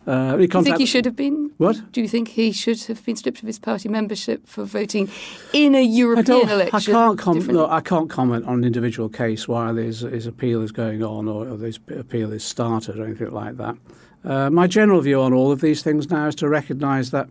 Uh, 0.07 0.35
Do 0.35 0.41
you 0.41 0.47
think 0.63 0.77
he 0.77 0.85
should 0.87 1.05
have 1.05 1.15
been? 1.15 1.51
What? 1.57 1.79
Do 1.91 2.01
you 2.01 2.07
think 2.07 2.29
he 2.29 2.51
should 2.51 2.81
have 2.83 3.05
been 3.05 3.15
stripped 3.15 3.39
of 3.41 3.47
his 3.47 3.59
party 3.59 3.87
membership 3.87 4.47
for 4.47 4.63
voting 4.63 5.09
in 5.53 5.75
a 5.75 5.83
European 5.83 6.49
I 6.49 6.53
election? 6.53 6.95
I 6.95 6.97
can't, 6.97 7.19
com- 7.19 7.45
no, 7.47 7.69
I 7.69 7.81
can't 7.81 8.09
comment 8.09 8.45
on 8.45 8.55
an 8.55 8.63
individual 8.63 9.09
case 9.09 9.47
while 9.47 9.75
his, 9.75 9.99
his 9.99 10.25
appeal 10.25 10.63
is 10.63 10.71
going 10.71 11.03
on 11.03 11.27
or, 11.27 11.47
or 11.47 11.57
this 11.57 11.77
appeal 11.95 12.33
is 12.33 12.43
started 12.43 12.97
or 12.97 13.05
anything 13.05 13.31
like 13.31 13.57
that. 13.57 13.77
Uh, 14.23 14.49
my 14.49 14.65
general 14.65 15.01
view 15.01 15.21
on 15.21 15.33
all 15.33 15.51
of 15.51 15.61
these 15.61 15.83
things 15.83 16.09
now 16.09 16.27
is 16.27 16.35
to 16.35 16.49
recognise 16.49 17.11
that 17.11 17.29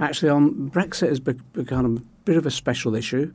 actually 0.00 0.28
on 0.28 0.70
Brexit 0.70 1.08
has 1.08 1.20
become 1.20 1.96
a 1.96 2.00
bit 2.24 2.36
of 2.36 2.46
a 2.46 2.50
special 2.50 2.94
issue. 2.96 3.32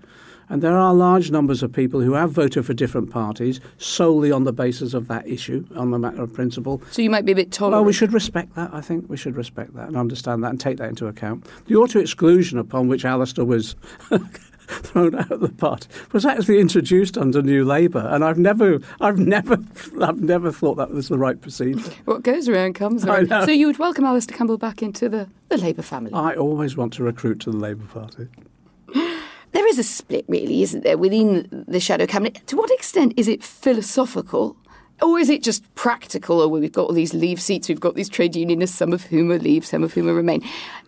And 0.53 0.61
there 0.61 0.77
are 0.77 0.93
large 0.93 1.31
numbers 1.31 1.63
of 1.63 1.73
people 1.73 1.99
who 1.99 2.13
have 2.13 2.29
voted 2.29 2.63
for 2.63 2.75
different 2.75 3.09
parties 3.09 3.59
solely 3.79 4.31
on 4.31 4.43
the 4.43 4.53
basis 4.53 4.93
of 4.93 5.07
that 5.07 5.27
issue, 5.27 5.65
on 5.75 5.89
the 5.89 5.97
matter 5.97 6.21
of 6.21 6.31
principle. 6.31 6.79
So 6.91 7.01
you 7.01 7.09
might 7.09 7.25
be 7.25 7.31
a 7.31 7.35
bit 7.35 7.51
tolerant. 7.51 7.79
Well, 7.79 7.85
we 7.85 7.91
should 7.91 8.13
respect 8.13 8.53
that. 8.53 8.69
I 8.71 8.79
think 8.79 9.09
we 9.09 9.17
should 9.17 9.35
respect 9.35 9.73
that 9.73 9.87
and 9.87 9.97
understand 9.97 10.43
that 10.43 10.51
and 10.51 10.59
take 10.59 10.77
that 10.77 10.89
into 10.89 11.07
account. 11.07 11.47
The 11.65 11.75
auto 11.75 11.99
exclusion 11.99 12.59
upon 12.59 12.87
which 12.87 13.03
Alastair 13.03 13.45
was 13.45 13.75
thrown 14.67 15.15
out 15.15 15.31
of 15.31 15.39
the 15.39 15.49
party 15.49 15.87
was 16.11 16.23
actually 16.23 16.59
introduced 16.59 17.17
under 17.17 17.41
New 17.41 17.65
Labour, 17.65 18.07
and 18.11 18.23
I've 18.23 18.37
never, 18.37 18.79
I've 19.01 19.17
never, 19.17 19.57
I've 19.99 20.21
never 20.21 20.51
thought 20.51 20.75
that 20.75 20.91
was 20.91 21.07
the 21.07 21.17
right 21.17 21.41
procedure. 21.41 21.91
What 22.05 22.21
goes 22.21 22.47
around 22.47 22.73
comes 22.73 23.03
around. 23.03 23.29
So 23.47 23.49
you 23.49 23.65
would 23.65 23.79
welcome 23.79 24.05
Alastair 24.05 24.37
Campbell 24.37 24.59
back 24.59 24.83
into 24.83 25.09
the, 25.09 25.27
the 25.49 25.57
Labour 25.57 25.81
family? 25.81 26.13
I 26.13 26.35
always 26.35 26.77
want 26.77 26.93
to 26.93 27.03
recruit 27.03 27.39
to 27.39 27.49
the 27.49 27.57
Labour 27.57 27.85
Party. 27.85 28.27
There 29.53 29.67
is 29.67 29.79
a 29.79 29.83
split, 29.83 30.25
really, 30.27 30.63
isn't 30.63 30.83
there, 30.83 30.97
within 30.97 31.47
the 31.67 31.79
shadow 31.79 32.05
cabinet? 32.05 32.41
To 32.47 32.57
what 32.57 32.71
extent 32.71 33.13
is 33.17 33.27
it 33.27 33.43
philosophical 33.43 34.57
or 35.01 35.19
is 35.19 35.29
it 35.29 35.43
just 35.43 35.73
practical? 35.75 36.41
Oh, 36.41 36.45
or 36.45 36.47
we've 36.49 36.71
got 36.71 36.87
all 36.87 36.93
these 36.93 37.13
leave 37.13 37.41
seats, 37.41 37.69
we've 37.69 37.79
got 37.79 37.95
these 37.95 38.09
trade 38.09 38.35
unionists, 38.35 38.77
some 38.77 38.93
of 38.93 39.03
whom 39.03 39.31
are 39.31 39.39
leave, 39.39 39.65
some 39.65 39.83
of 39.83 39.93
whom 39.93 40.09
are 40.09 40.13
remain. 40.13 40.43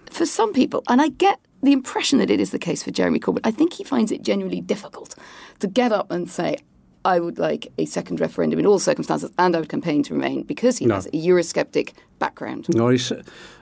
For 0.09 0.25
some 0.25 0.51
people, 0.53 0.83
and 0.89 1.01
I 1.01 1.09
get 1.09 1.39
the 1.61 1.73
impression 1.73 2.19
that 2.19 2.31
it 2.31 2.39
is 2.39 2.51
the 2.51 2.59
case 2.59 2.83
for 2.83 2.91
Jeremy 2.91 3.19
Corbyn, 3.19 3.41
I 3.43 3.51
think 3.51 3.73
he 3.73 3.83
finds 3.83 4.11
it 4.11 4.21
genuinely 4.23 4.61
difficult 4.61 5.15
to 5.59 5.67
get 5.67 5.91
up 5.91 6.09
and 6.11 6.29
say, 6.29 6.57
I 7.03 7.19
would 7.19 7.37
like 7.37 7.71
a 7.77 7.85
second 7.85 8.19
referendum 8.19 8.57
in 8.59 8.65
all 8.65 8.79
circumstances, 8.79 9.31
and 9.37 9.55
I 9.55 9.59
would 9.59 9.69
campaign 9.69 10.01
to 10.03 10.13
remain 10.13 10.41
because 10.41 10.79
he 10.79 10.87
no. 10.87 10.95
has 10.95 11.05
a 11.07 11.11
Eurosceptic 11.11 11.93
background. 12.17 12.67
No, 12.69 12.95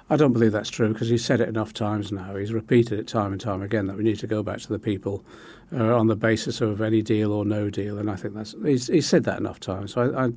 I 0.10 0.17
don't 0.17 0.33
believe 0.33 0.51
that's 0.51 0.69
true 0.69 0.91
because 0.91 1.10
he's 1.10 1.24
said 1.24 1.39
it 1.39 1.50
enough 1.50 1.74
times 1.74 2.12
now. 2.12 2.36
He's 2.36 2.53
repeated 2.53 3.00
it 3.00 3.07
time 3.07 3.31
and 3.31 3.39
time 3.39 3.62
again 3.62 3.88
that 3.88 3.95
we 3.95 4.03
need 4.03 4.19
to 4.19 4.27
go 4.27 4.43
back 4.43 4.60
to 4.60 4.69
the 4.69 4.79
people 4.79 5.24
uh, 5.72 5.98
on 5.98 6.07
the 6.07 6.15
basis 6.15 6.62
of 6.62 6.81
any 6.81 7.01
deal 7.01 7.31
or 7.31 7.45
no 7.45 7.69
deal, 7.69 7.98
and 7.98 8.12
I 8.12 8.15
think 8.15 8.33
that's 8.33 8.53
he's, 8.63 8.88
he's 8.88 9.07
said 9.07 9.24
that 9.24 9.39
enough 9.39 9.60
times. 9.60 9.93
So 9.93 10.13
I, 10.13 10.25
I, 10.25 10.31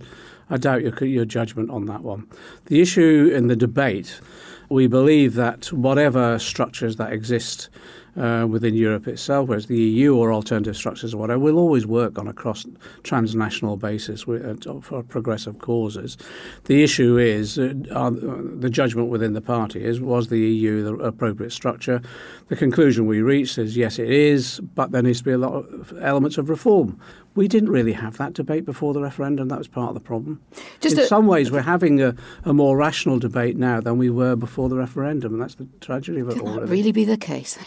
I 0.51 0.57
doubt 0.57 0.83
your, 0.83 1.05
your 1.05 1.25
judgment 1.25 1.71
on 1.71 1.87
that 1.87 2.03
one. 2.03 2.27
The 2.67 2.81
issue 2.81 3.31
in 3.35 3.49
the 3.49 3.57
debate, 3.57 4.21
we 4.69 4.87
believe 4.87 5.35
that 5.35 5.73
whatever 5.73 6.39
structures 6.39 6.97
that 6.97 7.13
exist 7.13 7.69
uh, 8.17 8.47
within 8.49 8.75
Europe 8.75 9.07
itself, 9.09 9.49
whereas 9.49 9.67
the 9.67 9.77
EU 9.77 10.17
or 10.17 10.33
alternative 10.33 10.77
structures 10.77 11.15
or 11.15 11.19
whatever 11.19 11.39
will 11.39 11.59
always 11.59 11.87
work 11.87 12.19
on 12.19 12.27
a 12.27 12.33
cross 12.33 12.67
transnational 13.03 13.77
basis 13.77 14.27
with, 14.27 14.67
uh, 14.67 14.81
for 14.81 15.03
progressive 15.03 15.59
causes. 15.59 16.17
The 16.65 16.83
issue 16.83 17.19
is 17.19 17.59
uh, 17.59 17.73
the 17.75 18.71
judgment 18.71 19.09
within 19.09 19.35
the 19.35 19.41
party 19.41 19.85
is 19.85 20.01
was 20.01 20.29
the 20.29 20.39
EU 20.39 20.83
the 20.83 20.95
appropriate 21.05 21.53
structure? 21.53 22.01
The 22.49 22.57
conclusion 22.57 23.07
we 23.07 23.21
reached 23.21 23.59
is 23.59 23.77
yes, 23.77 23.99
it 23.99 24.11
is, 24.11 24.61
but 24.61 24.93
there 24.93 25.03
needs 25.03 25.19
to 25.19 25.25
be 25.25 25.33
a 25.33 25.39
lot 25.39 25.53
of 25.55 25.93
elements 26.01 26.39
of 26.39 26.49
reform. 26.49 26.99
We 27.37 27.49
didn't 27.49 27.69
really 27.69 27.93
have 27.93 28.17
that 28.17 28.33
debate 28.33 28.65
before 28.65 28.95
the 28.95 29.01
referendum. 29.01 29.49
That 29.49 29.59
was 29.59 29.69
part 29.69 29.89
of 29.89 29.95
the 29.95 30.01
problem. 30.01 30.41
Just 30.81 30.97
In 30.97 31.03
a, 31.03 31.07
some 31.07 31.27
ways, 31.27 31.51
we're 31.51 31.61
having 31.61 32.01
a, 32.03 32.15
a, 32.45 32.55
more 32.55 32.77
rational 32.77 33.19
debate 33.19 33.59
now 33.59 33.81
than 33.81 33.99
we 33.99 34.09
were 34.09 34.35
before 34.35 34.71
the 34.71 34.77
referendum, 34.77 35.35
and 35.35 35.43
that's 35.43 35.57
the 35.57 35.69
tragedy 35.81 36.21
of 36.21 36.31
it 36.31 36.41
all. 36.41 36.55
Can 36.55 36.61
that 36.61 36.69
really 36.69 36.93
be 36.93 37.05
the 37.05 37.19
case? 37.19 37.59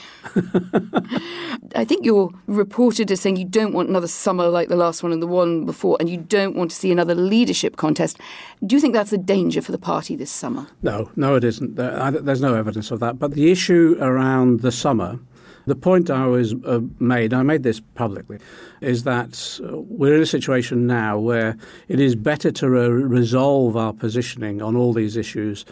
I 1.76 1.86
think 1.86 2.04
you're 2.04 2.32
reported 2.48 3.12
as 3.12 3.22
saying 3.22 3.38
you 3.38 3.46
don't 3.46 3.74
want 3.74 3.90
another 3.90 4.08
summer 4.08 4.48
like 4.48 4.70
the 4.70 4.76
last 4.76 5.04
one 5.04 5.12
and 5.12 5.22
the 5.22 5.28
one 5.28 5.66
before, 5.66 5.98
and 6.00 6.10
you 6.10 6.18
don't 6.18 6.56
want 6.56 6.72
to 6.72 6.76
see 6.76 6.92
another 6.92 7.14
leadership 7.14 7.78
contest. 7.78 8.20
Do 8.66 8.76
you 8.76 8.82
think 8.82 8.96
that's 8.96 9.14
a 9.14 9.18
danger 9.18 9.62
for 9.62 9.72
the 9.72 9.78
party 9.78 10.16
this 10.16 10.32
summer? 10.32 10.68
No, 10.82 11.12
no, 11.16 11.36
it 11.36 11.44
isn't. 11.44 11.76
There's 11.76 12.42
no 12.42 12.56
evidence 12.56 12.90
of 12.90 13.00
that. 13.02 13.20
But 13.20 13.34
the 13.34 13.52
issue 13.52 13.98
around 14.02 14.62
the 14.62 14.72
summer 14.72 15.20
the 15.66 15.76
point 15.76 16.10
I 16.10 16.26
was 16.28 16.54
uh, 16.66 16.82
made, 17.00 17.34
I 17.34 17.44
made 17.44 17.64
this 17.64 17.80
publicly, 17.96 18.40
is 18.82 19.04
that 19.04 19.60
uh, 19.64 19.78
we're 19.78 20.16
in 20.16 20.22
a 20.22 20.26
situation 20.26 20.88
now 20.88 21.18
where 21.20 21.58
it 21.88 22.00
is 22.00 22.16
better 22.16 22.52
to 22.52 22.70
re- 22.70 22.88
resolve 22.88 23.78
our 23.78 23.94
positioning 23.94 24.62
on 24.62 24.76
all 24.76 24.94
these 24.94 25.18
issues 25.18 25.66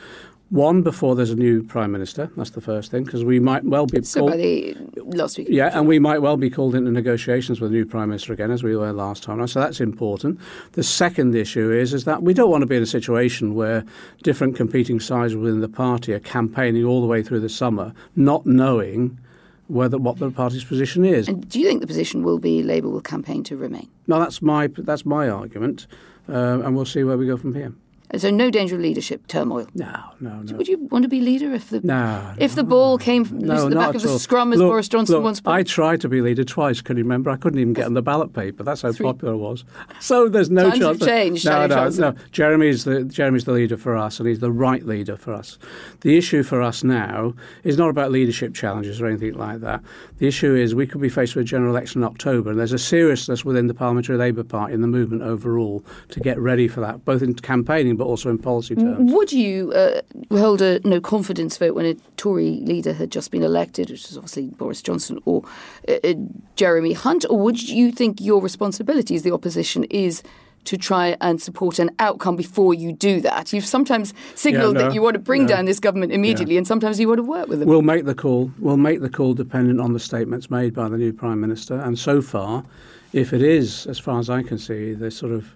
one, 0.49 0.81
before 0.81 1.13
there's 1.13 1.31
a 1.31 1.35
new 1.35 1.61
prime 1.61 1.91
minister. 1.91 2.31
That's 2.37 2.51
the 2.51 2.61
first 2.61 2.89
thing, 2.89 3.03
because 3.03 3.25
we 3.25 3.37
might 3.37 3.65
well 3.65 3.85
be 3.85 4.01
so 4.03 4.21
called, 4.21 4.31
by 4.31 4.37
the 4.37 4.75
last 5.03 5.37
week. 5.37 5.47
Yeah, 5.49 5.77
and 5.77 5.87
we 5.87 5.99
might 5.99 6.21
well 6.21 6.37
be 6.37 6.49
called 6.49 6.73
into 6.73 6.89
negotiations 6.89 7.59
with 7.59 7.71
a 7.71 7.73
new 7.73 7.85
prime 7.85 8.09
minister 8.09 8.31
again, 8.31 8.49
as 8.51 8.63
we 8.63 8.73
were 8.75 8.93
last 8.93 9.23
time. 9.23 9.45
So 9.47 9.59
that's 9.59 9.81
important. 9.81 10.39
The 10.71 10.83
second 10.83 11.35
issue 11.35 11.71
is 11.71 11.93
is 11.93 12.05
that 12.05 12.23
we 12.23 12.33
don't 12.33 12.49
want 12.49 12.61
to 12.61 12.65
be 12.65 12.77
in 12.77 12.83
a 12.83 12.85
situation 12.87 13.55
where 13.55 13.83
different 14.23 14.55
competing 14.55 15.01
sides 15.01 15.35
within 15.35 15.59
the 15.59 15.67
party 15.67 16.13
are 16.13 16.19
campaigning 16.19 16.85
all 16.85 17.01
the 17.01 17.07
way 17.07 17.21
through 17.21 17.41
the 17.41 17.49
summer, 17.49 17.93
not 18.15 18.45
knowing 18.45 19.19
whether 19.67 19.97
what 19.97 20.17
the 20.17 20.31
party's 20.31 20.63
position 20.63 21.05
is. 21.05 21.27
And 21.27 21.47
do 21.49 21.59
you 21.59 21.67
think 21.67 21.81
the 21.81 21.87
position 21.87 22.23
will 22.23 22.39
be 22.39 22.63
Labour 22.63 22.89
will 22.89 23.01
campaign 23.01 23.43
to 23.43 23.57
remain? 23.57 23.89
No, 24.07 24.19
that's 24.19 24.41
my 24.41 24.67
that's 24.67 25.05
my 25.05 25.29
argument, 25.29 25.87
uh, 26.29 26.61
and 26.63 26.75
we'll 26.75 26.85
see 26.85 27.03
where 27.03 27.17
we 27.17 27.27
go 27.27 27.37
from 27.37 27.53
here. 27.53 27.73
So 28.15 28.29
no 28.31 28.49
danger 28.49 28.75
of 28.75 28.81
leadership 28.81 29.27
turmoil. 29.27 29.67
No, 29.75 29.93
no, 30.21 30.41
no. 30.41 30.55
Would 30.55 30.69
you 30.69 30.77
want 30.91 31.03
to 31.03 31.09
be 31.09 31.19
leader 31.19 31.53
if 31.53 31.69
the 31.69 31.81
no, 31.81 32.33
if 32.37 32.55
the 32.55 32.63
ball 32.63 32.97
came 32.97 33.25
from 33.25 33.39
no, 33.39 33.67
the 33.67 33.75
back 33.75 33.95
of 33.95 34.01
the 34.01 34.17
scrum 34.17 34.53
as 34.53 34.59
look, 34.59 34.69
Boris 34.69 34.87
Johnson 34.87 35.15
look, 35.15 35.23
once? 35.25 35.41
I 35.45 35.63
tried 35.63 35.99
to 36.01 36.09
be 36.09 36.21
leader 36.21 36.45
twice. 36.45 36.79
Can 36.79 36.95
you 36.95 37.03
remember? 37.03 37.29
I 37.29 37.35
couldn't 37.35 37.59
even 37.59 37.73
get 37.73 37.85
on 37.85 37.95
the 37.95 38.01
ballot 38.01 38.31
paper. 38.31 38.63
That's 38.63 38.81
how 38.81 38.93
Three. 38.93 39.05
popular 39.05 39.33
it 39.33 39.37
was. 39.37 39.65
So 39.99 40.29
there's 40.29 40.49
no 40.49 40.69
Times 40.69 40.79
chance. 40.79 40.99
Have 40.99 41.07
changed, 41.07 41.45
no, 41.45 41.67
no, 41.67 41.89
no. 41.89 42.15
Jeremy's 42.31 42.85
the 42.85 43.03
Jeremy's 43.03 43.43
the 43.43 43.51
leader 43.51 43.77
for 43.77 43.97
us, 43.97 44.19
and 44.19 44.29
he's 44.29 44.39
the 44.39 44.51
right 44.51 44.85
leader 44.85 45.17
for 45.17 45.33
us. 45.33 45.57
The 46.01 46.17
issue 46.17 46.43
for 46.43 46.61
us 46.61 46.83
now 46.83 47.33
is 47.63 47.77
not 47.77 47.89
about 47.89 48.11
leadership 48.11 48.53
challenges 48.53 49.01
or 49.01 49.07
anything 49.07 49.33
like 49.33 49.59
that. 49.61 49.81
The 50.19 50.27
issue 50.27 50.55
is 50.55 50.75
we 50.75 50.87
could 50.87 51.01
be 51.01 51.09
faced 51.09 51.35
with 51.35 51.43
a 51.43 51.47
general 51.47 51.71
election 51.71 52.03
in 52.03 52.07
October, 52.07 52.51
and 52.51 52.59
there's 52.59 52.73
a 52.73 52.79
seriousness 52.79 53.43
within 53.43 53.67
the 53.67 53.73
Parliamentary 53.73 54.17
Labour 54.17 54.43
Party 54.43 54.73
and 54.73 54.83
the 54.83 54.87
movement 54.87 55.23
overall 55.23 55.83
to 56.09 56.19
get 56.19 56.39
ready 56.39 56.67
for 56.67 56.79
that, 56.81 57.03
both 57.03 57.21
in 57.21 57.33
campaigning 57.33 57.96
but 57.97 58.05
also 58.05 58.29
in 58.29 58.37
policy 58.37 58.75
terms. 58.75 59.11
Would 59.11 59.31
you 59.31 59.71
uh, 59.73 60.01
hold 60.31 60.61
a 60.61 60.79
no 60.87 61.01
confidence 61.01 61.57
vote 61.57 61.75
when 61.75 61.85
a 61.85 61.95
Tory 62.15 62.61
leader 62.61 62.93
had 62.93 63.11
just 63.11 63.31
been 63.31 63.43
elected, 63.43 63.89
which 63.89 64.09
is 64.09 64.17
obviously 64.17 64.47
Boris 64.49 64.81
Johnson 64.81 65.19
or 65.25 65.43
uh, 65.87 65.95
uh, 66.03 66.13
Jeremy 66.55 66.93
Hunt, 66.93 67.25
or 67.29 67.39
would 67.39 67.69
you 67.69 67.91
think 67.91 68.21
your 68.21 68.41
responsibility 68.41 69.15
as 69.15 69.23
the 69.23 69.31
opposition 69.31 69.83
is 69.85 70.23
to 70.67 70.77
try 70.77 71.15
and 71.21 71.41
support 71.41 71.79
an 71.79 71.89
outcome 71.97 72.35
before 72.35 72.73
you 72.73 72.91
do 72.91 73.21
that. 73.21 73.53
You've 73.53 73.65
sometimes 73.65 74.13
signalled 74.35 74.75
yeah, 74.75 74.81
no, 74.81 74.87
that 74.87 74.93
you 74.93 75.01
want 75.01 75.13
to 75.13 75.19
bring 75.19 75.43
no. 75.43 75.47
down 75.47 75.63
this 75.63 75.79
government 75.79 76.11
immediately, 76.11 76.55
yeah. 76.55 76.57
and 76.57 76.67
sometimes 76.67 76.99
you 76.99 77.07
want 77.07 77.19
to 77.19 77.23
work 77.23 77.47
with 77.47 77.59
them. 77.59 77.69
We'll 77.69 77.81
make 77.83 78.03
the 78.03 78.13
call. 78.13 78.51
We'll 78.59 78.75
make 78.75 78.99
the 78.99 79.09
call 79.09 79.33
dependent 79.33 79.79
on 79.79 79.93
the 79.93 79.99
statements 79.99 80.51
made 80.51 80.73
by 80.75 80.89
the 80.89 80.97
new 80.97 81.13
prime 81.13 81.39
minister. 81.39 81.79
And 81.79 81.97
so 81.97 82.21
far, 82.21 82.65
if 83.13 83.31
it 83.31 83.41
is, 83.41 83.87
as 83.87 83.97
far 83.97 84.19
as 84.19 84.29
I 84.29 84.43
can 84.43 84.57
see, 84.57 84.93
the 84.93 85.09
sort 85.09 85.31
of 85.31 85.55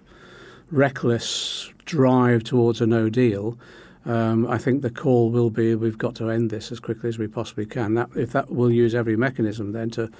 reckless 0.72 1.70
drive 1.84 2.42
towards 2.42 2.80
a 2.80 2.86
no 2.86 3.08
deal, 3.08 3.56
um, 4.04 4.48
I 4.48 4.58
think 4.58 4.82
the 4.82 4.90
call 4.90 5.30
will 5.30 5.50
be 5.50 5.74
we've 5.74 5.98
got 5.98 6.16
to 6.16 6.30
end 6.30 6.50
this 6.50 6.72
as 6.72 6.80
quickly 6.80 7.08
as 7.08 7.18
we 7.18 7.28
possibly 7.28 7.66
can. 7.66 7.94
That, 7.94 8.10
if 8.16 8.32
that 8.32 8.50
will 8.50 8.70
use 8.70 8.94
every 8.94 9.16
mechanism 9.16 9.72
then 9.72 9.90
to 9.90 10.10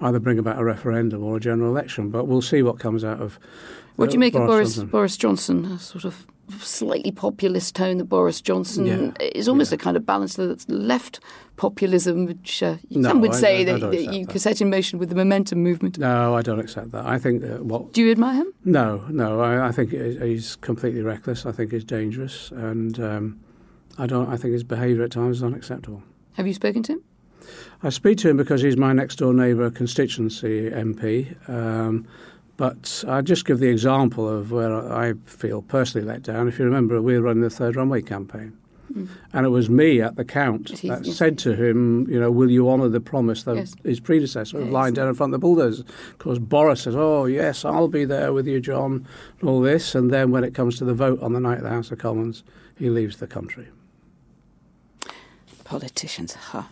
either 0.00 0.18
bring 0.18 0.38
about 0.38 0.58
a 0.58 0.64
referendum 0.64 1.22
or 1.22 1.36
a 1.36 1.40
general 1.40 1.70
election. 1.70 2.10
But 2.10 2.26
we'll 2.26 2.42
see 2.42 2.62
what 2.62 2.80
comes 2.80 3.04
out 3.04 3.20
of. 3.20 3.38
What 3.96 4.10
do 4.10 4.14
you 4.14 4.18
make 4.18 4.32
Boris 4.32 4.78
of 4.78 4.90
Boris 4.90 5.16
Johnson? 5.16 5.62
Boris 5.62 5.76
Johnson? 5.76 5.78
Sort 5.78 6.04
of 6.04 6.26
slightly 6.60 7.10
populist 7.10 7.74
tone 7.74 7.98
that 7.98 8.04
Boris 8.04 8.40
Johnson 8.40 8.86
yeah. 8.86 9.12
is 9.20 9.48
almost 9.48 9.70
yeah. 9.70 9.76
a 9.76 9.78
kind 9.78 9.96
of 9.96 10.06
balance 10.06 10.36
that's 10.36 10.68
left 10.68 11.20
populism, 11.56 12.26
which 12.26 12.62
uh, 12.62 12.76
no, 12.90 13.10
some 13.10 13.20
would 13.20 13.32
I, 13.32 13.34
say 13.34 13.58
I, 13.58 13.60
I 13.60 13.64
that, 13.64 13.90
that 13.90 14.14
you 14.14 14.26
could 14.26 14.40
set 14.40 14.60
in 14.60 14.70
motion 14.70 14.98
with 14.98 15.08
the 15.08 15.14
momentum 15.14 15.62
movement. 15.62 15.98
No, 15.98 16.34
I 16.34 16.42
don't 16.42 16.60
accept 16.60 16.92
that. 16.92 17.06
I 17.06 17.18
think 17.18 17.42
that 17.42 17.64
what. 17.64 17.92
Do 17.92 18.02
you 18.02 18.10
admire 18.10 18.34
him? 18.34 18.52
No, 18.64 19.04
no. 19.08 19.40
I, 19.42 19.72
think 19.72 19.90
he's 19.90 20.56
completely 20.56 21.02
reckless. 21.02 21.46
I 21.46 21.52
think 21.52 21.72
he's 21.72 21.84
dangerous, 21.84 22.50
and 22.52 22.98
um, 23.00 23.40
I 23.98 24.06
don't. 24.06 24.28
I 24.28 24.36
think 24.36 24.52
his 24.52 24.64
behaviour 24.64 25.04
at 25.04 25.10
times 25.10 25.38
is 25.38 25.42
unacceptable. 25.42 26.02
Have 26.34 26.46
you 26.46 26.54
spoken 26.54 26.82
to 26.84 26.92
him? 26.92 27.02
I 27.82 27.90
speak 27.90 28.18
to 28.18 28.28
him 28.28 28.36
because 28.36 28.62
he's 28.62 28.76
my 28.76 28.92
next 28.92 29.16
door 29.16 29.32
neighbour 29.32 29.70
constituency 29.70 30.70
MP. 30.70 31.48
Um, 31.48 32.06
but 32.58 33.04
I'll 33.06 33.22
just 33.22 33.46
give 33.46 33.60
the 33.60 33.68
example 33.68 34.28
of 34.28 34.50
where 34.50 34.92
I 34.92 35.14
feel 35.24 35.62
personally 35.62 36.06
let 36.06 36.24
down. 36.24 36.48
If 36.48 36.58
you 36.58 36.64
remember, 36.64 37.00
we 37.00 37.14
were 37.14 37.22
running 37.22 37.42
the 37.42 37.50
third 37.50 37.76
runway 37.76 38.02
campaign. 38.02 38.58
Mm. 38.92 39.08
And 39.32 39.46
it 39.46 39.50
was 39.50 39.70
me 39.70 40.02
at 40.02 40.16
the 40.16 40.24
count 40.24 40.68
that 40.82 41.04
yes. 41.04 41.16
said 41.16 41.38
to 41.38 41.54
him, 41.54 42.10
you 42.10 42.18
know, 42.18 42.32
will 42.32 42.50
you 42.50 42.68
honour 42.68 42.88
the 42.88 43.00
promise 43.00 43.44
that 43.44 43.56
yes. 43.56 43.74
his 43.84 44.00
predecessor 44.00 44.60
yes. 44.60 44.72
lying 44.72 44.94
down 44.94 45.06
in 45.06 45.14
front 45.14 45.32
of 45.32 45.40
the 45.40 45.46
bulldozers? 45.46 45.84
Because 46.16 46.40
Boris 46.40 46.82
says, 46.82 46.96
oh, 46.96 47.26
yes, 47.26 47.64
I'll 47.64 47.86
be 47.86 48.04
there 48.04 48.32
with 48.32 48.48
you, 48.48 48.60
John, 48.60 49.06
and 49.40 49.48
all 49.48 49.60
this. 49.60 49.94
And 49.94 50.10
then 50.10 50.32
when 50.32 50.42
it 50.42 50.54
comes 50.54 50.78
to 50.78 50.84
the 50.84 50.94
vote 50.94 51.22
on 51.22 51.34
the 51.34 51.40
night 51.40 51.58
of 51.58 51.64
the 51.64 51.70
House 51.70 51.92
of 51.92 51.98
Commons, 51.98 52.42
he 52.76 52.90
leaves 52.90 53.18
the 53.18 53.28
country. 53.28 53.68
Politicians, 55.62 56.34
huh? 56.34 56.62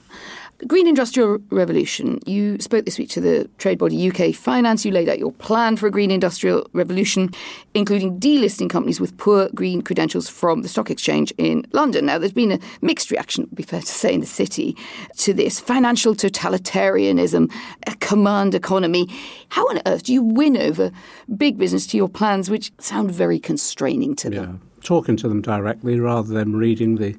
The 0.59 0.65
Green 0.65 0.87
Industrial 0.87 1.39
Revolution. 1.51 2.19
You 2.25 2.59
spoke 2.61 2.87
this 2.87 2.99
week 2.99 3.11
to 3.11 3.21
the 3.21 3.47
trade 3.59 3.79
body 3.79 4.11
UK 4.11 4.35
Finance. 4.35 4.87
You 4.87 4.91
laid 4.91 5.07
out 5.07 5.19
your 5.19 5.33
plan 5.33 5.77
for 5.77 5.87
a 5.87 5.91
green 5.91 6.11
industrial 6.11 6.67
revolution, 6.73 7.35
including 7.75 8.19
delisting 8.19 8.71
companies 8.71 8.99
with 8.99 9.15
poor 9.19 9.51
green 9.55 9.83
credentials 9.83 10.31
from 10.31 10.63
the 10.63 10.69
stock 10.71 10.91
exchange 10.91 11.31
in 11.37 11.67
London. 11.73 12.07
Now, 12.07 12.17
there's 12.17 12.33
been 12.33 12.53
a 12.53 12.59
mixed 12.81 13.11
reaction, 13.11 13.45
it 13.45 13.51
would 13.51 13.57
be 13.57 13.65
fair 13.65 13.83
to 13.83 13.87
say, 13.87 14.15
in 14.15 14.21
the 14.21 14.27
city 14.27 14.75
to 15.19 15.35
this 15.35 15.61
financial 15.61 16.15
totalitarianism, 16.15 17.53
a 17.87 17.95
command 17.97 18.55
economy. 18.55 19.09
How 19.51 19.69
on 19.69 19.83
earth 19.85 20.05
do 20.05 20.15
you 20.15 20.23
win 20.23 20.57
over 20.57 20.91
big 21.37 21.59
business 21.59 21.87
to 21.89 21.99
your 21.99 22.09
plans, 22.09 22.49
which 22.49 22.73
sound 22.79 23.11
very 23.11 23.39
constraining 23.39 24.17
to 24.17 24.31
them? 24.31 24.61
Yeah, 24.63 24.69
talking 24.83 25.19
to 25.19 25.29
them 25.29 25.43
directly 25.43 26.01
rather 26.01 26.33
than 26.33 26.57
reading 26.57 26.97
the 26.97 27.15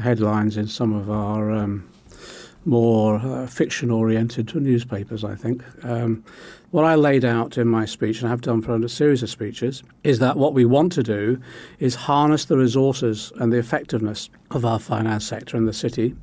headlines 0.00 0.56
in 0.56 0.66
some 0.66 0.92
of 0.92 1.08
our. 1.08 1.52
Um, 1.52 1.88
more 2.66 3.16
uh, 3.16 3.46
fiction 3.46 3.90
oriented 3.90 4.48
to 4.48 4.60
newspapers, 4.60 5.24
I 5.24 5.34
think. 5.34 5.62
Um, 5.84 6.24
what 6.70 6.84
I 6.84 6.96
laid 6.96 7.24
out 7.24 7.56
in 7.56 7.68
my 7.68 7.84
speech, 7.84 8.18
and 8.18 8.26
I 8.26 8.30
have 8.30 8.40
done 8.40 8.60
for 8.60 8.74
a 8.74 8.88
series 8.88 9.22
of 9.22 9.30
speeches, 9.30 9.82
is 10.02 10.18
that 10.18 10.36
what 10.36 10.54
we 10.54 10.64
want 10.64 10.92
to 10.92 11.02
do 11.02 11.40
is 11.78 11.94
harness 11.94 12.46
the 12.46 12.56
resources 12.56 13.32
and 13.38 13.52
the 13.52 13.58
effectiveness 13.58 14.28
of 14.50 14.64
our 14.64 14.78
finance 14.78 15.24
sector 15.24 15.56
in 15.56 15.66
the 15.66 15.72
city 15.72 16.16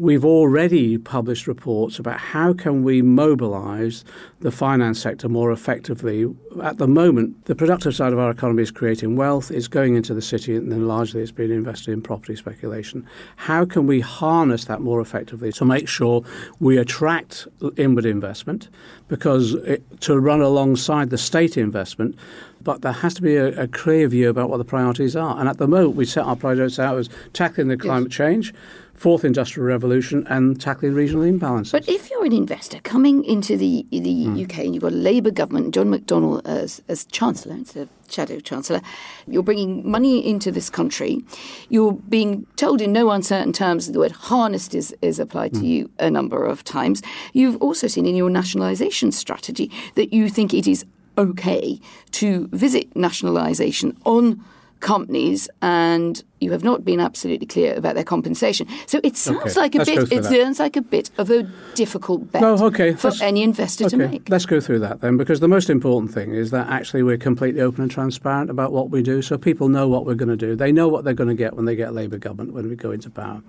We've 0.00 0.24
already 0.24 0.96
published 0.96 1.48
reports 1.48 1.98
about 1.98 2.20
how 2.20 2.52
can 2.52 2.84
we 2.84 3.02
mobilize 3.02 4.04
the 4.38 4.52
finance 4.52 5.00
sector 5.00 5.28
more 5.28 5.50
effectively. 5.50 6.32
At 6.62 6.78
the 6.78 6.86
moment, 6.86 7.46
the 7.46 7.56
productive 7.56 7.96
side 7.96 8.12
of 8.12 8.18
our 8.20 8.30
economy 8.30 8.62
is 8.62 8.70
creating 8.70 9.16
wealth, 9.16 9.50
it's 9.50 9.66
going 9.66 9.96
into 9.96 10.14
the 10.14 10.22
city, 10.22 10.54
and 10.54 10.70
then 10.70 10.86
largely 10.86 11.20
it's 11.20 11.32
being 11.32 11.50
invested 11.50 11.90
in 11.90 12.00
property 12.00 12.36
speculation. 12.36 13.04
How 13.34 13.64
can 13.64 13.88
we 13.88 13.98
harness 13.98 14.66
that 14.66 14.80
more 14.80 15.00
effectively 15.00 15.50
to 15.50 15.64
make 15.64 15.88
sure 15.88 16.22
we 16.60 16.78
attract 16.78 17.48
inward 17.76 18.06
investment? 18.06 18.68
Because 19.08 19.54
it, 19.54 20.00
to 20.02 20.20
run 20.20 20.40
alongside 20.40 21.10
the 21.10 21.18
state 21.18 21.56
investment, 21.56 22.14
but 22.62 22.82
there 22.82 22.92
has 22.92 23.14
to 23.14 23.22
be 23.22 23.34
a, 23.34 23.62
a, 23.62 23.66
clear 23.66 24.06
view 24.06 24.28
about 24.28 24.48
what 24.48 24.58
the 24.58 24.64
priorities 24.64 25.16
are. 25.16 25.38
And 25.38 25.48
at 25.48 25.58
the 25.58 25.66
moment, 25.66 25.96
we 25.96 26.04
set 26.04 26.24
our 26.24 26.36
priorities 26.36 26.78
out 26.78 26.98
as 26.98 27.08
tackling 27.32 27.68
the 27.68 27.76
climate 27.76 28.10
yes. 28.12 28.16
change 28.16 28.54
fourth 28.98 29.24
industrial 29.24 29.66
revolution 29.66 30.26
and 30.28 30.60
tackling 30.60 30.92
regional 30.92 31.22
imbalances. 31.22 31.70
But 31.70 31.88
if 31.88 32.10
you're 32.10 32.24
an 32.24 32.32
investor 32.32 32.80
coming 32.80 33.24
into 33.24 33.56
the 33.56 33.86
the 33.90 34.00
mm. 34.00 34.44
UK 34.44 34.58
and 34.58 34.74
you've 34.74 34.82
got 34.82 34.92
a 34.92 34.96
Labour 34.96 35.30
government, 35.30 35.72
John 35.72 35.86
McDonnell 35.86 36.44
as, 36.44 36.82
as 36.88 37.04
Chancellor 37.06 37.54
instead 37.54 37.82
of 37.82 37.88
Shadow 38.10 38.40
Chancellor, 38.40 38.80
you're 39.28 39.44
bringing 39.44 39.88
money 39.88 40.26
into 40.28 40.50
this 40.50 40.68
country. 40.68 41.22
You're 41.68 41.92
being 41.92 42.46
told 42.56 42.80
in 42.80 42.92
no 42.92 43.10
uncertain 43.10 43.52
terms 43.52 43.86
that 43.86 43.92
the 43.92 44.00
word 44.00 44.12
harnessed 44.12 44.74
is, 44.74 44.94
is 45.00 45.20
applied 45.20 45.52
mm. 45.52 45.54
to 45.54 45.60
hmm. 45.60 45.66
you 45.66 45.90
a 46.00 46.10
number 46.10 46.44
of 46.44 46.64
times. 46.64 47.02
You've 47.32 47.56
also 47.62 47.86
seen 47.86 48.04
in 48.04 48.16
your 48.16 48.30
nationalisation 48.30 49.12
strategy 49.12 49.70
that 49.94 50.12
you 50.12 50.28
think 50.28 50.52
it 50.52 50.66
is 50.66 50.84
okay 51.16 51.80
to 52.12 52.48
visit 52.48 52.94
nationalisation 52.96 53.96
on 54.04 54.44
companies 54.80 55.48
and 55.60 56.22
you 56.40 56.52
have 56.52 56.64
not 56.64 56.84
been 56.84 57.00
absolutely 57.00 57.46
clear 57.46 57.74
about 57.74 57.94
their 57.94 58.04
compensation. 58.04 58.66
So 58.86 59.00
it 59.02 59.16
sounds 59.16 59.56
okay. 59.56 59.60
like 59.60 59.74
a 59.74 59.84
bit 59.84 60.12
it 60.12 60.24
sounds 60.24 60.58
like 60.58 60.76
a 60.76 60.82
bit 60.82 61.10
of 61.18 61.30
a 61.30 61.42
difficult 61.74 62.30
bet 62.32 62.42
no, 62.42 62.54
okay. 62.66 62.94
for 62.94 63.12
any 63.20 63.42
investor 63.42 63.84
okay. 63.84 63.96
to 63.96 64.08
make. 64.08 64.28
Let's 64.28 64.46
go 64.46 64.60
through 64.60 64.80
that 64.80 65.00
then 65.00 65.16
because 65.16 65.40
the 65.40 65.48
most 65.48 65.70
important 65.70 66.12
thing 66.12 66.32
is 66.34 66.50
that 66.50 66.68
actually 66.68 67.02
we're 67.02 67.18
completely 67.18 67.60
open 67.60 67.82
and 67.82 67.90
transparent 67.90 68.50
about 68.50 68.72
what 68.72 68.90
we 68.90 69.02
do 69.02 69.22
so 69.22 69.36
people 69.38 69.68
know 69.68 69.88
what 69.88 70.06
we're 70.06 70.14
going 70.14 70.28
to 70.28 70.36
do. 70.36 70.54
They 70.56 70.72
know 70.72 70.88
what 70.88 71.04
they're 71.04 71.14
going 71.14 71.28
to 71.28 71.34
get 71.34 71.54
when 71.54 71.64
they 71.64 71.76
get 71.76 71.94
Labour 71.94 72.18
government 72.18 72.52
when 72.52 72.68
we 72.68 72.76
go 72.76 72.90
into 72.90 73.10
power. 73.10 73.42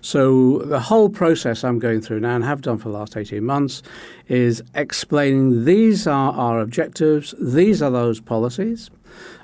So 0.00 0.58
the 0.58 0.80
whole 0.80 1.08
process 1.08 1.64
I'm 1.64 1.78
going 1.78 2.00
through 2.00 2.20
now 2.20 2.34
and 2.34 2.44
have 2.44 2.62
done 2.62 2.78
for 2.78 2.88
the 2.88 2.96
last 2.96 3.16
18 3.16 3.44
months 3.44 3.82
is 4.28 4.62
explaining 4.74 5.64
these 5.64 6.06
are 6.06 6.32
our 6.32 6.60
objectives, 6.60 7.34
these 7.38 7.82
are 7.82 7.90
those 7.90 8.20
policies 8.20 8.90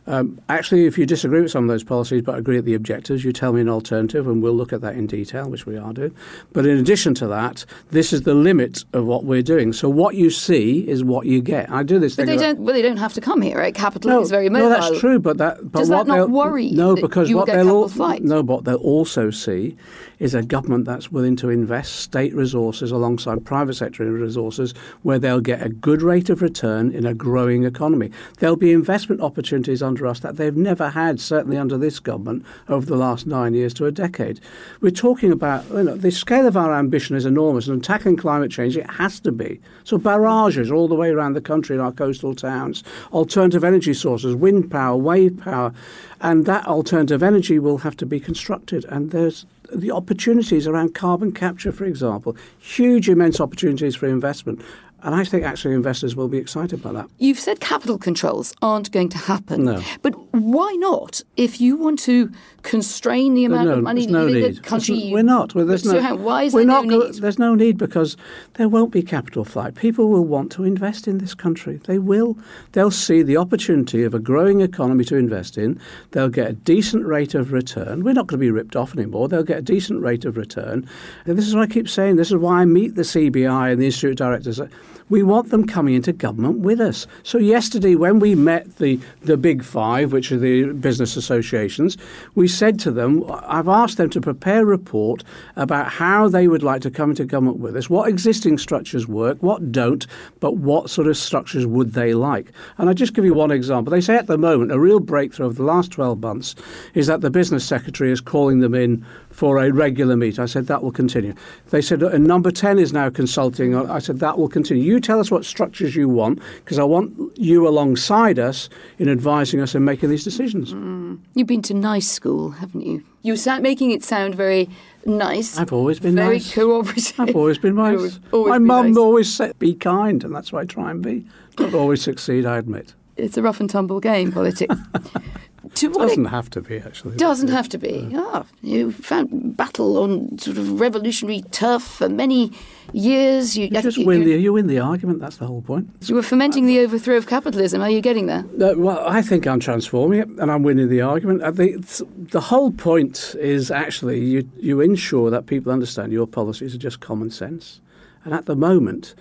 um, 0.09 0.41
actually, 0.49 0.87
if 0.87 0.97
you 0.97 1.05
disagree 1.05 1.43
with 1.43 1.51
some 1.51 1.65
of 1.65 1.69
those 1.69 1.85
policies 1.85 2.23
but 2.23 2.39
agree 2.39 2.57
at 2.57 2.65
the 2.65 2.73
objectives, 2.73 2.88
you 2.89 3.33
tell 3.33 3.53
me 3.53 3.61
an 3.61 3.69
alternative 3.69 4.27
and 4.27 4.43
we'll 4.43 4.55
look 4.55 4.73
at 4.73 4.81
that 4.81 4.95
in 4.95 5.07
detail, 5.07 5.49
which 5.49 5.67
we 5.67 5.77
are 5.77 5.93
doing. 5.93 6.15
But 6.53 6.67
in 6.67 6.79
addition 6.79 7.15
to 7.15 7.27
that, 7.29 7.65
this 7.91 8.13
is 8.13 8.23
the 8.23 8.35
limit 8.35 8.85
of 8.93 9.07
what 9.07 9.25
we're 9.25 9.43
doing. 9.43 9.73
So 9.73 9.89
what 9.89 10.15
you 10.15 10.31
see 10.31 10.89
is 10.89 11.05
what 11.05 11.27
you 11.27 11.41
get. 11.41 11.71
I 11.71 11.83
do 11.83 11.99
this 11.99 12.17
but. 12.17 12.27
They 12.27 12.37
don't, 12.37 12.59
well, 12.61 12.75
they 12.75 12.83
don't 12.83 12.97
have 12.97 13.15
to 13.15 13.21
come 13.21 13.43
here, 13.43 13.59
right? 13.59 13.75
Capital 13.75 14.11
no, 14.11 14.21
is 14.21 14.31
very 14.31 14.49
mobile. 14.49 14.71
No, 14.71 14.81
that's 14.81 15.01
true, 15.01 15.19
but 15.19 15.39
that. 15.39 15.59
But 15.71 15.81
Does 15.81 15.91
what 15.91 16.07
that 16.07 16.17
not 16.17 16.31
worry 16.31 16.71
No, 16.71 16.95
because 16.95 17.33
what 17.33 17.47
they'll 17.47 17.71
all, 17.71 17.89
no, 18.21 18.43
what 18.43 18.65
they'll 18.65 18.77
also 18.77 19.31
see 19.31 19.77
is 20.19 20.35
a 20.35 20.43
government 20.43 20.85
that's 20.85 21.13
willing 21.13 21.37
to 21.37 21.49
invest 21.49 21.97
state 21.97 22.35
resources 22.35 22.91
alongside 22.91 23.45
private 23.45 23.75
sector 23.75 24.05
resources 24.11 24.75
where 25.03 25.19
they'll 25.19 25.41
get 25.41 25.63
a 25.63 25.69
good 25.69 26.03
rate 26.03 26.29
of 26.29 26.43
return 26.43 26.91
in 26.91 27.07
a 27.07 27.15
growing 27.15 27.65
economy. 27.65 28.11
There'll 28.39 28.57
be 28.57 28.73
investment 28.73 29.21
opportunities 29.21 29.83
under 29.83 30.07
us 30.07 30.21
that 30.21 30.37
they've 30.37 30.57
never 30.57 30.91
had, 30.91 31.21
certainly 31.21 31.57
under 31.57 31.79
this 31.79 32.01
government, 32.01 32.45
over 32.79 32.87
the 32.87 32.97
last 32.97 33.27
nine 33.27 33.55
years 33.55 33.75
to 33.75 33.87
a 33.87 33.93
decade. 33.93 34.41
We're 34.81 34.91
talking 34.93 35.33
about 35.33 35.69
you 35.71 35.83
know, 35.83 35.97
the 35.97 36.13
scale 36.13 36.47
of 36.47 36.57
our 36.57 36.73
ambition 36.73 37.17
is 37.17 37.27
enormous, 37.27 37.67
and 37.67 37.83
tackling 37.83 38.17
climate 38.17 38.53
change, 38.53 38.77
it 38.77 38.89
has 38.89 39.19
to 39.21 39.33
be. 39.33 39.61
So 39.83 39.99
barrages 39.99 40.71
all 40.71 40.87
the 40.87 40.95
way 40.95 41.11
around 41.11 41.33
the 41.33 41.41
country 41.41 41.75
in 41.75 41.83
our 41.83 41.91
coastal 41.91 42.37
towns, 42.37 42.85
alternative 43.13 43.65
energy 43.65 43.95
sources, 43.95 44.37
wind 44.37 44.71
power, 44.71 44.97
wave 44.97 45.39
power, 45.39 45.75
and 46.21 46.47
that 46.47 46.67
alternative 46.67 47.23
energy 47.23 47.59
will 47.59 47.79
have 47.79 47.97
to 47.97 48.07
be 48.07 48.21
constructed. 48.21 48.85
And 48.85 49.11
there's 49.11 49.45
the 49.75 49.91
opportunities 49.91 50.67
around 50.67 50.95
carbon 50.95 51.33
capture, 51.33 51.73
for 51.73 51.85
example, 51.85 52.37
huge, 52.59 53.09
immense 53.09 53.41
opportunities 53.41 53.97
for 53.97 54.07
investment. 54.07 54.63
And 55.03 55.15
I 55.15 55.25
think 55.25 55.45
actually 55.45 55.75
investors 55.75 56.17
will 56.17 56.29
be 56.29 56.39
excited 56.39 56.83
by 56.83 56.93
that. 56.93 57.09
You've 57.19 57.39
said 57.39 57.61
capital 57.61 57.99
controls 57.99 58.53
aren't 58.63 58.91
going 58.91 59.09
to 59.11 59.19
happen. 59.19 59.65
No. 59.65 59.83
But 60.03 60.28
why 60.45 60.73
not? 60.73 61.23
If 61.37 61.61
you 61.61 61.77
want 61.77 61.99
to 62.01 62.33
constrain 62.63 63.35
the 63.35 63.45
amount 63.45 63.69
no, 63.69 63.75
of 63.75 63.83
money 63.83 64.07
no 64.07 64.27
in 64.27 64.55
the 64.55 64.61
country, 64.61 65.11
we're 65.13 65.23
not. 65.23 65.55
Well, 65.55 65.67
there's 65.67 65.85
no, 65.85 66.17
why 66.17 66.45
is 66.45 66.53
there 66.53 66.65
no 66.65 66.83
need? 66.83 67.15
There's 67.15 67.39
no 67.39 67.55
need 67.55 67.79
because 67.79 68.17
there 68.55 68.69
won't 68.69 68.93
be 68.93 69.03
capital 69.03 69.45
flight. 69.45 69.75
People 69.75 70.09
will 70.09 70.25
want 70.25 70.53
to 70.53 70.65
invest 70.65 71.09
in 71.09 71.19
this 71.19 71.35
country. 71.35 71.81
They 71.85 71.99
will. 71.99 72.37
They'll 72.73 72.91
see 72.91 73.23
the 73.23 73.37
opportunity 73.37 74.05
of 74.05 74.15
a 74.15 74.19
growing 74.19 74.61
economy 74.61 75.05
to 75.05 75.17
invest 75.17 75.57
in. 75.57 75.81
They'll 76.11 76.29
get 76.29 76.51
a 76.51 76.55
decent 76.55 77.07
rate 77.07 77.35
of 77.35 77.53
return. 77.53 78.05
We're 78.05 78.15
not 78.15 78.27
going 78.27 78.39
to 78.41 78.45
be 78.45 78.51
ripped 78.51 78.77
off 78.77 78.95
anymore. 78.95 79.29
They'll 79.29 79.43
get 79.43 79.59
a 79.59 79.63
decent 79.63 80.03
rate 80.03 80.25
of 80.25 80.37
return. 80.37 80.89
And 81.25 81.39
this 81.39 81.47
is 81.47 81.55
what 81.55 81.63
I 81.71 81.73
keep 81.73 81.89
saying. 81.89 82.17
This 82.17 82.29
is 82.29 82.37
why 82.37 82.61
I 82.61 82.65
meet 82.65 82.95
the 82.95 83.03
CBI 83.03 83.73
and 83.73 83.81
the 83.81 83.87
Institute 83.87 84.19
Directors 84.19 84.61
we 85.09 85.23
want 85.23 85.51
them 85.51 85.67
coming 85.67 85.95
into 85.95 86.13
government 86.13 86.59
with 86.59 86.81
us. 86.81 87.07
So 87.23 87.39
yesterday, 87.39 87.95
when 87.95 88.19
we 88.19 88.35
met 88.35 88.77
the, 88.77 89.01
the 89.23 89.37
big 89.37 89.65
five, 89.65 90.13
which 90.13 90.31
are 90.33 90.39
the 90.39 90.73
business 90.73 91.17
associations, 91.17 91.97
we 92.35 92.49
said 92.49 92.79
to 92.81 92.91
them, 92.91 93.25
I've 93.29 93.69
asked 93.69 93.97
them 93.97 94.11
to 94.11 94.21
prepare 94.21 94.63
a 94.63 94.67
report 94.67 95.25
about 95.57 95.91
how 95.91 96.29
they 96.29 96.49
would 96.49 96.63
like 96.63 96.83
to 96.83 96.91
come 96.91 97.11
into 97.11 97.25
government 97.25 97.59
with 97.59 97.77
us, 97.77 97.89
what 97.89 98.09
existing 98.09 98.59
structures 98.59 99.07
work, 99.07 99.43
what 99.43 99.73
don't, 99.73 100.07
but 100.41 100.57
what 100.57 100.91
sort 100.91 101.07
of 101.07 101.17
structures 101.17 101.67
would 101.67 101.93
they 101.93 102.15
like. 102.15 102.53
And 102.77 102.89
I'll 102.89 102.95
just 102.95 103.15
give 103.15 103.25
you 103.25 103.35
one 103.35 103.51
example. 103.51 103.91
They 103.91 104.01
say 104.01 104.17
at 104.17 104.27
the 104.27 104.39
moment, 104.39 104.73
a 104.73 104.79
real 104.79 105.01
breakthrough 105.01 105.47
of 105.47 105.57
the 105.57 105.63
last 105.63 105.91
12 105.93 106.21
months 106.21 106.55
is 106.95 107.07
that 107.07 107.21
the 107.21 107.31
business 107.31 107.65
secretary 107.65 108.11
is 108.11 108.21
calling 108.21 108.61
them 108.61 108.75
in 108.75 109.05
for 109.39 109.59
a 109.59 109.71
regular 109.71 110.17
meet. 110.17 110.41
I 110.41 110.47
said 110.47 110.67
that 110.67 110.83
will 110.83 110.91
continue. 110.91 111.33
They 111.71 111.81
said, 111.81 112.03
and 112.03 112.27
number 112.27 112.51
10 112.51 112.81
is 112.81 112.93
now 112.93 113.09
consulting. 113.09 113.77
I 113.77 114.01
said 114.01 114.19
that 114.19 114.37
will 114.37 114.49
continue. 114.49 114.83
You 114.83 114.99
tell 114.99 115.21
us 115.21 115.31
what 115.31 115.45
structures 115.45 115.95
you 115.95 116.09
want 116.09 116.41
because 116.65 116.77
I 116.77 116.83
want 116.83 117.17
you 117.39 117.69
alongside 117.69 118.41
us 118.41 118.69
in 118.99 119.09
advising 119.09 119.61
us 119.61 119.77
and 119.77 119.85
making 119.85 120.11
these 120.11 120.25
decisions. 120.25 120.75
Mm. 120.75 121.21
You've 121.37 121.47
been 121.47 121.63
to 121.63 121.75
nice 121.75 122.11
school, 122.11 122.51
haven't 122.51 122.85
you? 122.85 123.05
You 123.23 123.37
start 123.37 123.63
making 123.63 123.93
it 123.93 124.03
sound 124.03 124.35
very 124.35 124.69
nice. 125.07 125.57
I've 125.57 125.73
always 125.73 126.01
been 126.01 126.17
nice. 126.17 126.25
very 126.25 126.39
nice. 126.39 126.55
cooperative. 126.55 127.21
I've 127.21 127.37
always 127.37 127.59
been 127.59 127.77
nice. 127.77 127.97
Always, 127.97 128.21
always 128.33 128.51
My 128.51 128.59
mum 128.59 128.89
nice. 128.89 128.97
always 128.97 129.33
said, 129.33 129.57
be 129.61 129.73
kind, 129.73 130.25
and 130.25 130.35
that's 130.35 130.53
what 130.53 130.63
I 130.63 130.65
try 130.65 130.91
and 130.91 131.01
be. 131.01 131.25
Don't 131.55 131.75
always 131.75 132.03
succeed, 132.03 132.45
I 132.45 132.59
admit. 132.59 132.95
It's 133.17 133.37
a 133.37 133.43
rough 133.43 133.61
and 133.61 133.71
tumble 133.71 134.01
game, 134.01 134.33
politics. 134.33 134.75
To 135.75 135.93
doesn't 135.93 136.27
it, 136.27 136.29
have 136.29 136.51
to 136.51 136.61
be 136.61 136.79
actually. 136.79 137.17
Doesn't 137.17 137.49
have 137.49 137.69
to 137.71 137.79
be. 137.79 138.11
Ah, 138.15 138.45
you 138.63 138.93
found 138.93 139.57
battle 139.57 139.99
on 139.99 140.39
sort 140.39 140.57
of 140.57 140.81
revolutionary 140.81 141.43
turf 141.51 141.83
for 141.83 142.09
many 142.09 142.53
years. 142.93 143.57
You, 143.57 143.67
you 143.67 143.83
just 143.83 143.97
you, 143.97 144.07
win 144.07 144.25
the 144.25 144.37
you 144.37 144.53
win 144.53 144.67
the 144.67 144.79
argument. 144.79 145.21
That's 145.21 145.39
the 145.39 145.47
whole 145.47 145.63
point. 145.63 145.91
You 146.03 146.15
were 146.15 146.23
fomenting 146.23 146.67
the 146.67 146.81
overthrow 146.81 147.17
of 147.17 147.27
capitalism. 147.27 147.83
Are 147.83 147.91
you 147.91 148.01
getting 148.01 148.27
there? 148.27 148.45
Uh, 148.61 148.75
well, 148.77 149.05
I 149.07 149.21
think 149.21 149.47
I'm 149.47 149.61
transforming 149.61 150.21
it, 150.21 150.29
and 150.29 150.51
I'm 150.51 150.63
winning 150.63 150.89
the 150.89 151.01
argument. 151.01 151.41
The 151.57 152.07
the 152.17 152.41
whole 152.41 152.71
point 152.71 153.35
is 153.39 153.71
actually 153.71 154.25
you 154.25 154.49
you 154.59 154.81
ensure 154.81 155.31
that 155.31 155.47
people 155.47 155.73
understand 155.73 156.13
your 156.13 156.27
policies 156.27 156.75
are 156.75 156.79
just 156.79 157.01
common 157.01 157.31
sense, 157.31 157.81
and 158.25 158.33
at 158.33 158.47
the 158.47 158.57
moment 158.57 159.15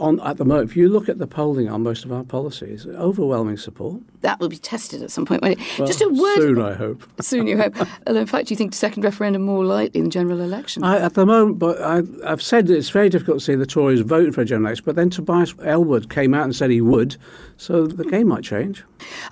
on 0.00 0.20
at 0.20 0.38
the 0.38 0.44
moment, 0.44 0.70
if 0.70 0.76
you 0.76 0.88
look 0.88 1.08
at 1.08 1.18
the 1.18 1.26
polling 1.26 1.68
on 1.68 1.82
most 1.82 2.04
of 2.04 2.12
our 2.12 2.24
policies, 2.24 2.86
overwhelming 2.86 3.56
support. 3.56 4.00
That 4.22 4.40
will 4.40 4.48
be 4.48 4.56
tested 4.56 5.02
at 5.02 5.10
some 5.10 5.24
point. 5.24 5.42
Well, 5.42 5.54
Just 5.86 6.02
a 6.02 6.08
word. 6.08 6.36
Soon, 6.36 6.60
I 6.60 6.74
hope. 6.74 7.04
Soon, 7.20 7.46
you 7.46 7.56
hope. 7.56 7.76
Although, 8.06 8.20
in 8.20 8.26
fact, 8.26 8.48
do 8.48 8.52
you 8.52 8.56
think 8.56 8.72
the 8.72 8.78
second 8.78 9.04
referendum 9.04 9.42
more 9.42 9.64
likely 9.64 10.00
than 10.00 10.10
general 10.10 10.40
election? 10.40 10.82
I, 10.82 10.98
at 10.98 11.14
the 11.14 11.24
moment, 11.24 11.60
but 11.60 11.80
I, 11.80 12.02
have 12.28 12.42
said 12.42 12.66
that 12.66 12.76
it's 12.76 12.90
very 12.90 13.08
difficult 13.08 13.38
to 13.38 13.44
see 13.44 13.54
the 13.54 13.66
Tories 13.66 14.00
voting 14.00 14.32
for 14.32 14.40
a 14.40 14.44
general 14.44 14.66
election. 14.66 14.84
But 14.84 14.96
then 14.96 15.10
Tobias 15.10 15.54
Ellwood 15.62 16.10
came 16.10 16.34
out 16.34 16.44
and 16.44 16.56
said 16.56 16.70
he 16.70 16.80
would, 16.80 17.16
so 17.56 17.86
the 17.86 18.04
game 18.04 18.28
might 18.28 18.42
change. 18.42 18.82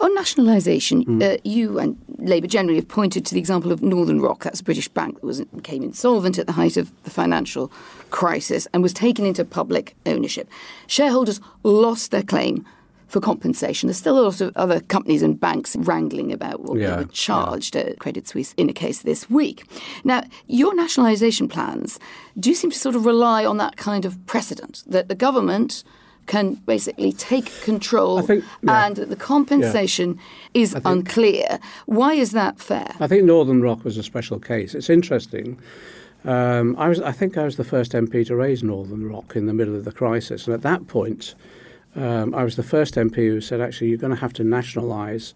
On 0.01 0.15
nationalisation, 0.15 1.05
mm. 1.05 1.23
uh, 1.23 1.39
you 1.45 1.79
and 1.79 1.97
Labour 2.19 2.47
generally 2.47 2.77
have 2.77 2.89
pointed 2.89 3.27
to 3.27 3.35
the 3.35 3.41
example 3.41 3.73
of 3.73 3.83
Northern 3.83 4.21
Rock. 4.21 4.45
That's 4.45 4.61
a 4.61 4.65
British 4.65 4.89
bank 4.89 5.17
that 5.17 5.27
was 5.27 5.41
became 5.45 5.83
insolvent 5.83 6.39
at 6.39 6.47
the 6.47 6.53
height 6.53 6.77
of 6.77 6.93
the 7.03 7.11
financial 7.11 7.73
crisis 8.11 8.69
and 8.73 8.83
was 8.83 8.93
taken 8.93 9.27
into 9.27 9.45
public 9.45 9.97
ownership. 10.07 10.49
Shareholders 10.87 11.41
lost 11.63 12.11
their 12.11 12.23
claim 12.23 12.65
for 13.13 13.21
compensation. 13.21 13.89
There's 13.89 13.99
still 13.99 14.19
a 14.19 14.25
lot 14.25 14.41
of 14.41 14.57
other 14.57 14.81
companies 14.81 15.23
and 15.23 15.39
banks 15.39 15.77
wrangling 15.77 16.33
about 16.33 16.61
what 16.61 16.79
yeah, 16.79 16.91
they 16.91 16.97
were 16.97 17.11
charged 17.13 17.77
yeah. 17.77 17.83
at 17.83 17.99
Credit 17.99 18.27
Suisse 18.27 18.55
in 18.57 18.71
a 18.71 18.73
case 18.73 19.03
this 19.03 19.29
week. 19.29 19.65
Now, 20.03 20.25
your 20.47 20.75
nationalisation 20.75 21.47
plans 21.47 22.01
do 22.41 22.55
seem 22.55 22.71
to 22.71 22.79
sort 22.79 22.97
of 22.97 23.05
rely 23.05 23.45
on 23.45 23.59
that 23.59 23.77
kind 23.77 24.07
of 24.07 24.25
precedent 24.27 24.83
that 24.87 25.09
the 25.09 25.15
government 25.15 25.85
can 26.27 26.55
basically 26.55 27.13
take 27.13 27.53
control 27.63 28.23
think, 28.23 28.45
yeah. 28.63 28.87
and 28.87 28.97
the 28.97 29.17
compensation 29.17 30.19
yeah. 30.55 30.63
is 30.63 30.73
think, 30.73 30.85
unclear. 30.87 31.59
Why 31.87 32.15
is 32.15 32.33
that 32.33 32.61
fair? 32.61 32.95
I 33.01 33.09
think 33.09 33.25
Northern 33.25 33.61
Rock 33.61 33.85
was 33.85 33.99
a 33.99 34.03
special 34.03 34.39
case. 34.39 34.75
It's 34.75 34.89
interesting. 34.89 35.59
Um, 36.25 36.77
I 36.79 36.89
was, 36.89 37.01
I 37.01 37.13
think, 37.13 37.37
I 37.37 37.45
was 37.45 37.57
the 37.57 37.65
first 37.65 37.93
MP 37.93 38.27
to 38.27 38.37
raise 38.37 38.63
Northern 38.63 39.09
Rock 39.09 39.35
in 39.35 39.47
the 39.47 39.53
middle 39.53 39.75
of 39.75 39.85
the 39.85 39.93
crisis, 39.93 40.47
and 40.47 40.55
at 40.55 40.63
that 40.63 40.87
point, 40.87 41.35
um, 41.97 42.35
I 42.35 42.45
was 42.45 42.57
the 42.57 42.63
first 42.63 42.95
MP 42.95 43.17
who 43.17 43.41
said, 43.41 43.61
actually, 43.61 43.89
you're 43.89 43.99
going 43.99 44.15
to 44.15 44.21
have 44.21 44.33
to 44.35 44.45
nationalise 44.45 45.35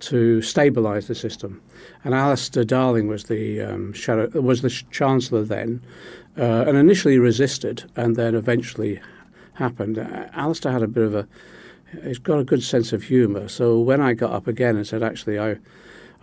to 0.00 0.38
stabilise 0.38 1.06
the 1.06 1.14
system. 1.14 1.62
And 2.02 2.14
Alistair 2.14 2.64
Darling 2.64 3.08
was 3.08 3.24
the 3.24 3.60
um, 3.62 3.92
shadow, 3.92 4.28
was 4.40 4.62
the 4.62 4.70
chancellor 4.90 5.44
then, 5.44 5.80
uh, 6.36 6.64
and 6.66 6.76
initially 6.76 7.18
resisted, 7.18 7.90
and 7.96 8.16
then 8.16 8.34
eventually 8.34 9.00
happened. 9.54 9.98
Alistair 10.34 10.72
had 10.72 10.82
a 10.82 10.88
bit 10.88 11.04
of 11.04 11.14
a, 11.14 11.28
he's 12.02 12.18
got 12.18 12.38
a 12.38 12.44
good 12.44 12.62
sense 12.62 12.92
of 12.92 13.04
humour. 13.04 13.48
So 13.48 13.78
when 13.78 14.00
I 14.00 14.14
got 14.14 14.32
up 14.32 14.46
again 14.46 14.76
and 14.76 14.86
said, 14.86 15.02
actually, 15.02 15.38
I, 15.38 15.56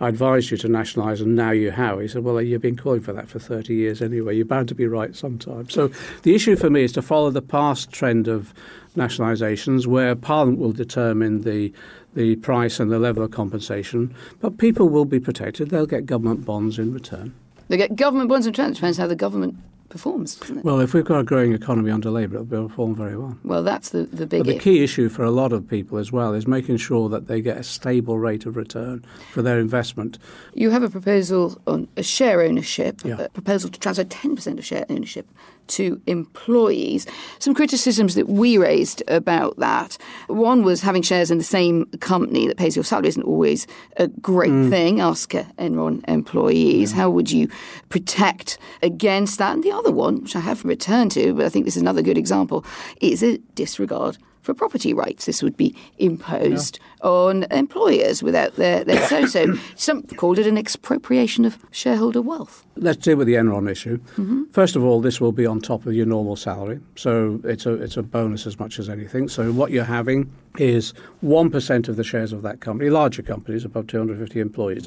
I 0.02 0.08
advised 0.08 0.50
you 0.50 0.56
to 0.56 0.68
nationalise 0.68 1.20
and 1.20 1.36
now 1.36 1.52
you 1.52 1.70
have, 1.70 2.00
he 2.00 2.08
said, 2.08 2.24
well, 2.24 2.42
you've 2.42 2.60
been 2.60 2.76
calling 2.76 3.00
for 3.00 3.12
that 3.12 3.28
for 3.28 3.38
30 3.38 3.72
years 3.72 4.02
anyway. 4.02 4.34
You're 4.34 4.44
bound 4.44 4.66
to 4.68 4.74
be 4.74 4.88
right 4.88 5.14
sometime. 5.14 5.70
So 5.70 5.92
the 6.24 6.34
issue 6.34 6.56
for 6.56 6.68
me 6.68 6.82
is 6.82 6.90
to 6.94 7.02
follow 7.02 7.30
the 7.30 7.40
past 7.40 7.92
trend 7.92 8.26
of 8.26 8.52
nationalisations 8.96 9.86
where 9.86 10.16
Parliament 10.16 10.58
will 10.58 10.72
determine 10.72 11.42
the 11.42 11.72
the 12.14 12.36
price 12.36 12.78
and 12.78 12.90
the 12.90 12.98
level 12.98 13.22
of 13.22 13.30
compensation, 13.30 14.14
but 14.40 14.58
people 14.58 14.90
will 14.90 15.06
be 15.06 15.18
protected. 15.18 15.70
They'll 15.70 15.86
get 15.86 16.04
government 16.04 16.44
bonds 16.44 16.78
in 16.78 16.92
return. 16.92 17.32
They 17.68 17.78
get 17.78 17.96
government 17.96 18.28
bonds 18.28 18.46
in 18.46 18.52
return. 18.52 18.74
Depends 18.74 18.98
how 18.98 19.06
the 19.06 19.16
government 19.16 19.56
performs? 19.92 20.40
Well, 20.64 20.80
if 20.80 20.94
we've 20.94 21.04
got 21.04 21.20
a 21.20 21.22
growing 21.22 21.52
economy 21.52 21.90
under 21.90 22.10
Labour, 22.10 22.36
it'll 22.36 22.68
perform 22.68 22.96
very 22.96 23.16
well. 23.16 23.38
Well, 23.44 23.62
that's 23.62 23.90
the, 23.90 24.04
the 24.04 24.26
big 24.26 24.44
But 24.44 24.54
the 24.54 24.58
key 24.58 24.82
issue 24.82 25.08
for 25.08 25.22
a 25.22 25.30
lot 25.30 25.52
of 25.52 25.68
people 25.68 25.98
as 25.98 26.10
well 26.10 26.32
is 26.32 26.46
making 26.46 26.78
sure 26.78 27.08
that 27.10 27.28
they 27.28 27.40
get 27.40 27.58
a 27.58 27.62
stable 27.62 28.18
rate 28.18 28.46
of 28.46 28.56
return 28.56 29.04
for 29.30 29.42
their 29.42 29.60
investment. 29.60 30.18
You 30.54 30.70
have 30.70 30.82
a 30.82 30.90
proposal 30.90 31.60
on 31.66 31.86
a 31.96 32.02
share 32.02 32.40
ownership, 32.40 33.02
yeah. 33.04 33.20
a 33.20 33.28
proposal 33.28 33.70
to 33.70 33.78
transfer 33.78 34.04
10% 34.04 34.58
of 34.58 34.64
share 34.64 34.86
ownership 34.88 35.28
to 35.76 36.00
employees. 36.06 37.06
Some 37.38 37.54
criticisms 37.54 38.14
that 38.14 38.28
we 38.28 38.58
raised 38.58 39.02
about 39.08 39.58
that. 39.58 39.98
One 40.28 40.62
was 40.62 40.82
having 40.82 41.02
shares 41.02 41.30
in 41.30 41.38
the 41.38 41.44
same 41.44 41.86
company 42.00 42.46
that 42.46 42.56
pays 42.56 42.76
your 42.76 42.84
salary 42.84 43.08
isn't 43.08 43.22
always 43.22 43.66
a 43.96 44.08
great 44.08 44.52
mm. 44.52 44.70
thing. 44.70 45.00
Ask 45.00 45.32
Enron 45.32 46.02
employees. 46.08 46.92
Yeah. 46.92 46.98
How 46.98 47.10
would 47.10 47.30
you 47.30 47.48
protect 47.88 48.58
against 48.82 49.38
that? 49.38 49.54
And 49.54 49.62
the 49.62 49.72
other 49.72 49.92
one, 49.92 50.22
which 50.22 50.36
I 50.36 50.40
have 50.40 50.64
returned 50.64 51.12
to, 51.12 51.34
but 51.34 51.46
I 51.46 51.48
think 51.48 51.64
this 51.64 51.76
is 51.76 51.82
another 51.82 52.02
good 52.02 52.18
example, 52.18 52.64
is 53.00 53.22
a 53.22 53.38
disregard 53.54 54.18
for 54.42 54.52
property 54.52 54.92
rights. 54.92 55.24
This 55.26 55.42
would 55.42 55.56
be 55.56 55.74
imposed 55.98 56.78
yeah. 57.02 57.08
on 57.10 57.44
employers 57.44 58.22
without 58.22 58.56
their, 58.56 58.84
their 58.84 59.06
so 59.08 59.24
so. 59.26 59.54
Some 59.76 60.02
called 60.02 60.38
it 60.38 60.46
an 60.46 60.58
expropriation 60.58 61.44
of 61.44 61.58
shareholder 61.70 62.20
wealth. 62.20 62.66
Let's 62.76 62.98
deal 62.98 63.16
with 63.16 63.26
the 63.26 63.34
Enron 63.34 63.70
issue. 63.70 63.98
Mm-hmm. 63.98 64.44
First 64.52 64.76
of 64.76 64.84
all, 64.84 65.00
this 65.00 65.20
will 65.20 65.32
be 65.32 65.46
on 65.46 65.60
top 65.60 65.86
of 65.86 65.94
your 65.94 66.06
normal 66.06 66.36
salary, 66.36 66.80
so 66.96 67.40
it's 67.44 67.66
a 67.66 67.74
it's 67.74 67.96
a 67.96 68.02
bonus 68.02 68.46
as 68.46 68.58
much 68.58 68.78
as 68.78 68.88
anything. 68.88 69.28
So 69.28 69.52
what 69.52 69.70
you're 69.70 69.84
having 69.84 70.30
is 70.58 70.92
one 71.20 71.50
percent 71.50 71.88
of 71.88 71.96
the 71.96 72.04
shares 72.04 72.32
of 72.32 72.42
that 72.42 72.60
company, 72.60 72.90
larger 72.90 73.22
companies 73.22 73.64
above 73.64 73.86
250 73.86 74.40
employees. 74.40 74.86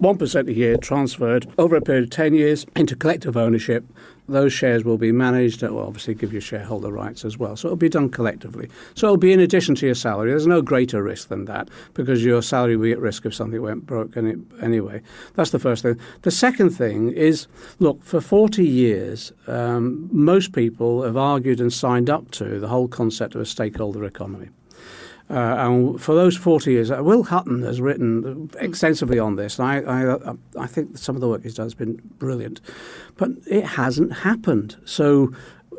1% 0.00 0.48
a 0.48 0.52
year 0.52 0.76
transferred 0.76 1.46
over 1.56 1.76
a 1.76 1.80
period 1.80 2.04
of 2.04 2.10
10 2.10 2.34
years 2.34 2.66
into 2.74 2.96
collective 2.96 3.36
ownership 3.36 3.84
those 4.28 4.52
shares 4.52 4.84
will 4.84 4.98
be 4.98 5.12
managed. 5.12 5.62
It 5.62 5.72
will 5.72 5.86
obviously 5.86 6.14
give 6.14 6.32
you 6.32 6.40
shareholder 6.40 6.90
rights 6.90 7.24
as 7.24 7.36
well. 7.36 7.56
So 7.56 7.68
it'll 7.68 7.76
be 7.76 7.88
done 7.88 8.08
collectively. 8.08 8.68
So 8.94 9.06
it'll 9.06 9.16
be 9.16 9.32
in 9.32 9.40
addition 9.40 9.74
to 9.76 9.86
your 9.86 9.94
salary. 9.94 10.30
There's 10.30 10.46
no 10.46 10.62
greater 10.62 11.02
risk 11.02 11.28
than 11.28 11.44
that 11.46 11.68
because 11.94 12.24
your 12.24 12.42
salary 12.42 12.76
will 12.76 12.84
be 12.84 12.92
at 12.92 13.00
risk 13.00 13.26
if 13.26 13.34
something 13.34 13.60
went 13.60 13.86
broke 13.86 14.16
anyway. 14.16 15.02
That's 15.34 15.50
the 15.50 15.58
first 15.58 15.82
thing. 15.82 15.98
The 16.22 16.30
second 16.30 16.70
thing 16.70 17.10
is 17.12 17.46
look, 17.78 18.02
for 18.02 18.20
40 18.20 18.64
years, 18.64 19.32
um, 19.46 20.08
most 20.12 20.52
people 20.52 21.02
have 21.02 21.16
argued 21.16 21.60
and 21.60 21.72
signed 21.72 22.08
up 22.08 22.30
to 22.32 22.58
the 22.58 22.68
whole 22.68 22.88
concept 22.88 23.34
of 23.34 23.40
a 23.40 23.46
stakeholder 23.46 24.04
economy. 24.04 24.48
Uh, 25.30 25.56
and 25.58 26.00
for 26.00 26.14
those 26.14 26.36
40 26.36 26.70
years, 26.70 26.90
uh, 26.90 27.02
Will 27.02 27.22
Hutton 27.22 27.62
has 27.62 27.80
written 27.80 28.50
extensively 28.60 29.18
on 29.18 29.36
this. 29.36 29.58
I, 29.58 29.78
I, 29.78 30.34
I 30.58 30.66
think 30.66 30.98
some 30.98 31.14
of 31.14 31.22
the 31.22 31.28
work 31.28 31.42
he's 31.42 31.54
done 31.54 31.64
has 31.64 31.74
been 31.74 32.00
brilliant. 32.18 32.60
But 33.16 33.30
it 33.46 33.64
hasn't 33.64 34.12
happened. 34.12 34.76
So 34.84 35.32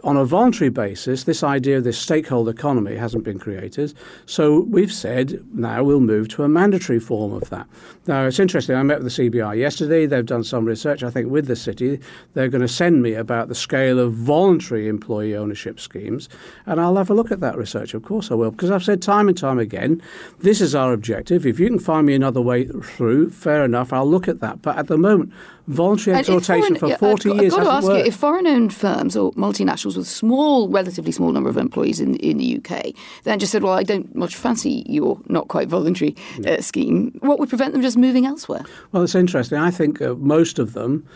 on 0.04 0.18
a 0.18 0.26
voluntary 0.26 0.70
basis, 0.70 1.24
this 1.24 1.44
idea 1.44 1.78
of 1.78 1.84
this 1.84 1.98
stakeholder 1.98 2.52
economy 2.52 2.96
hasn't 2.96 3.24
been 3.24 3.40
created. 3.40 3.94
So 4.26 4.62
we've 4.62 4.94
said 4.94 5.44
now 5.54 5.84
we'll 5.84 6.00
move 6.00 6.28
to 6.30 6.44
a 6.44 6.48
mandatory 6.48 7.00
form 7.00 7.34
of 7.34 7.50
that. 7.50 7.68
Now, 8.08 8.26
it's 8.26 8.40
interesting. 8.40 8.76
I 8.76 8.84
met 8.84 9.02
with 9.02 9.16
the 9.16 9.30
CBI 9.30 9.58
yesterday. 9.58 10.06
They've 10.06 10.26
done 10.26 10.44
some 10.44 10.66
research, 10.66 11.02
I 11.02 11.10
think, 11.10 11.32
with 11.32 11.48
the 11.48 11.56
city. 11.56 12.00
They're 12.34 12.50
going 12.50 12.62
to 12.62 12.68
send 12.68 13.02
me 13.02 13.14
about 13.14 13.48
the 13.48 13.56
scale 13.56 14.00
of 14.00 14.14
voluntary 14.14 14.88
employee 14.88 15.36
ownership 15.36 15.80
schemes. 15.80 16.30
And 16.68 16.80
I'll 16.80 16.98
have 16.98 17.10
a 17.10 17.16
look 17.16 17.32
at 17.32 17.40
that 17.40 17.58
research. 17.58 17.96
Of 17.96 18.04
course, 18.04 18.30
I 18.30 18.36
will. 18.36 18.52
Because 18.52 18.70
I've 18.70 18.84
said 18.84 19.02
time 19.02 19.28
and 19.28 19.38
time 19.38 19.58
again, 19.58 20.02
this 20.40 20.62
is 20.62 20.76
our 20.76 20.94
objective. 20.94 21.48
If 21.48 21.60
you 21.60 21.68
can 21.68 21.80
find 21.80 22.06
me 22.06 22.14
another 22.14 22.42
way 22.42 22.66
through, 22.66 23.32
fair 23.32 23.66
enough, 23.66 23.92
I'll 23.92 24.10
look 24.10 24.28
at 24.28 24.40
that. 24.40 24.62
But 24.62 24.78
at 24.78 24.88
the 24.88 24.98
moment, 24.98 25.34
voluntary 25.68 26.18
exhortation 26.18 26.76
for 26.76 26.96
40 26.98 27.30
I've, 27.30 27.42
years. 27.42 27.54
I've 27.54 27.64
got 27.64 27.66
to 27.66 27.76
ask 27.76 27.88
worked. 27.88 28.00
you, 28.00 28.06
if 28.06 28.16
foreign 28.16 28.48
owned 28.48 28.74
firms 28.74 29.18
or 29.18 29.32
multinationals 29.34 29.98
with 29.98 30.08
small, 30.08 30.70
relatively 30.70 31.12
small 31.12 31.32
number 31.32 31.50
of 31.50 31.58
employees 31.58 32.00
in, 32.00 32.16
in 32.18 32.38
the 32.38 32.58
UK 32.58 32.94
then 33.24 33.40
just 33.40 33.52
said, 33.52 33.64
well, 33.64 33.74
I 33.74 33.84
don't 33.84 34.14
much 34.16 34.36
fancy 34.36 34.84
your 34.88 35.20
not 35.28 35.48
quite 35.48 35.68
voluntary 35.68 36.16
uh, 36.46 36.62
scheme, 36.62 37.18
what 37.22 37.40
would 37.40 37.50
prevent 37.50 37.74
them 37.74 37.82
just 37.82 37.95
moving 37.98 38.26
elsewhere? 38.26 38.66
Well, 38.92 39.04
it's 39.04 39.16
interesting. 39.16 39.58
I 39.58 39.72
think 39.72 40.02
uh, 40.02 40.16
most 40.16 40.60
of 40.60 40.74
them 40.74 41.08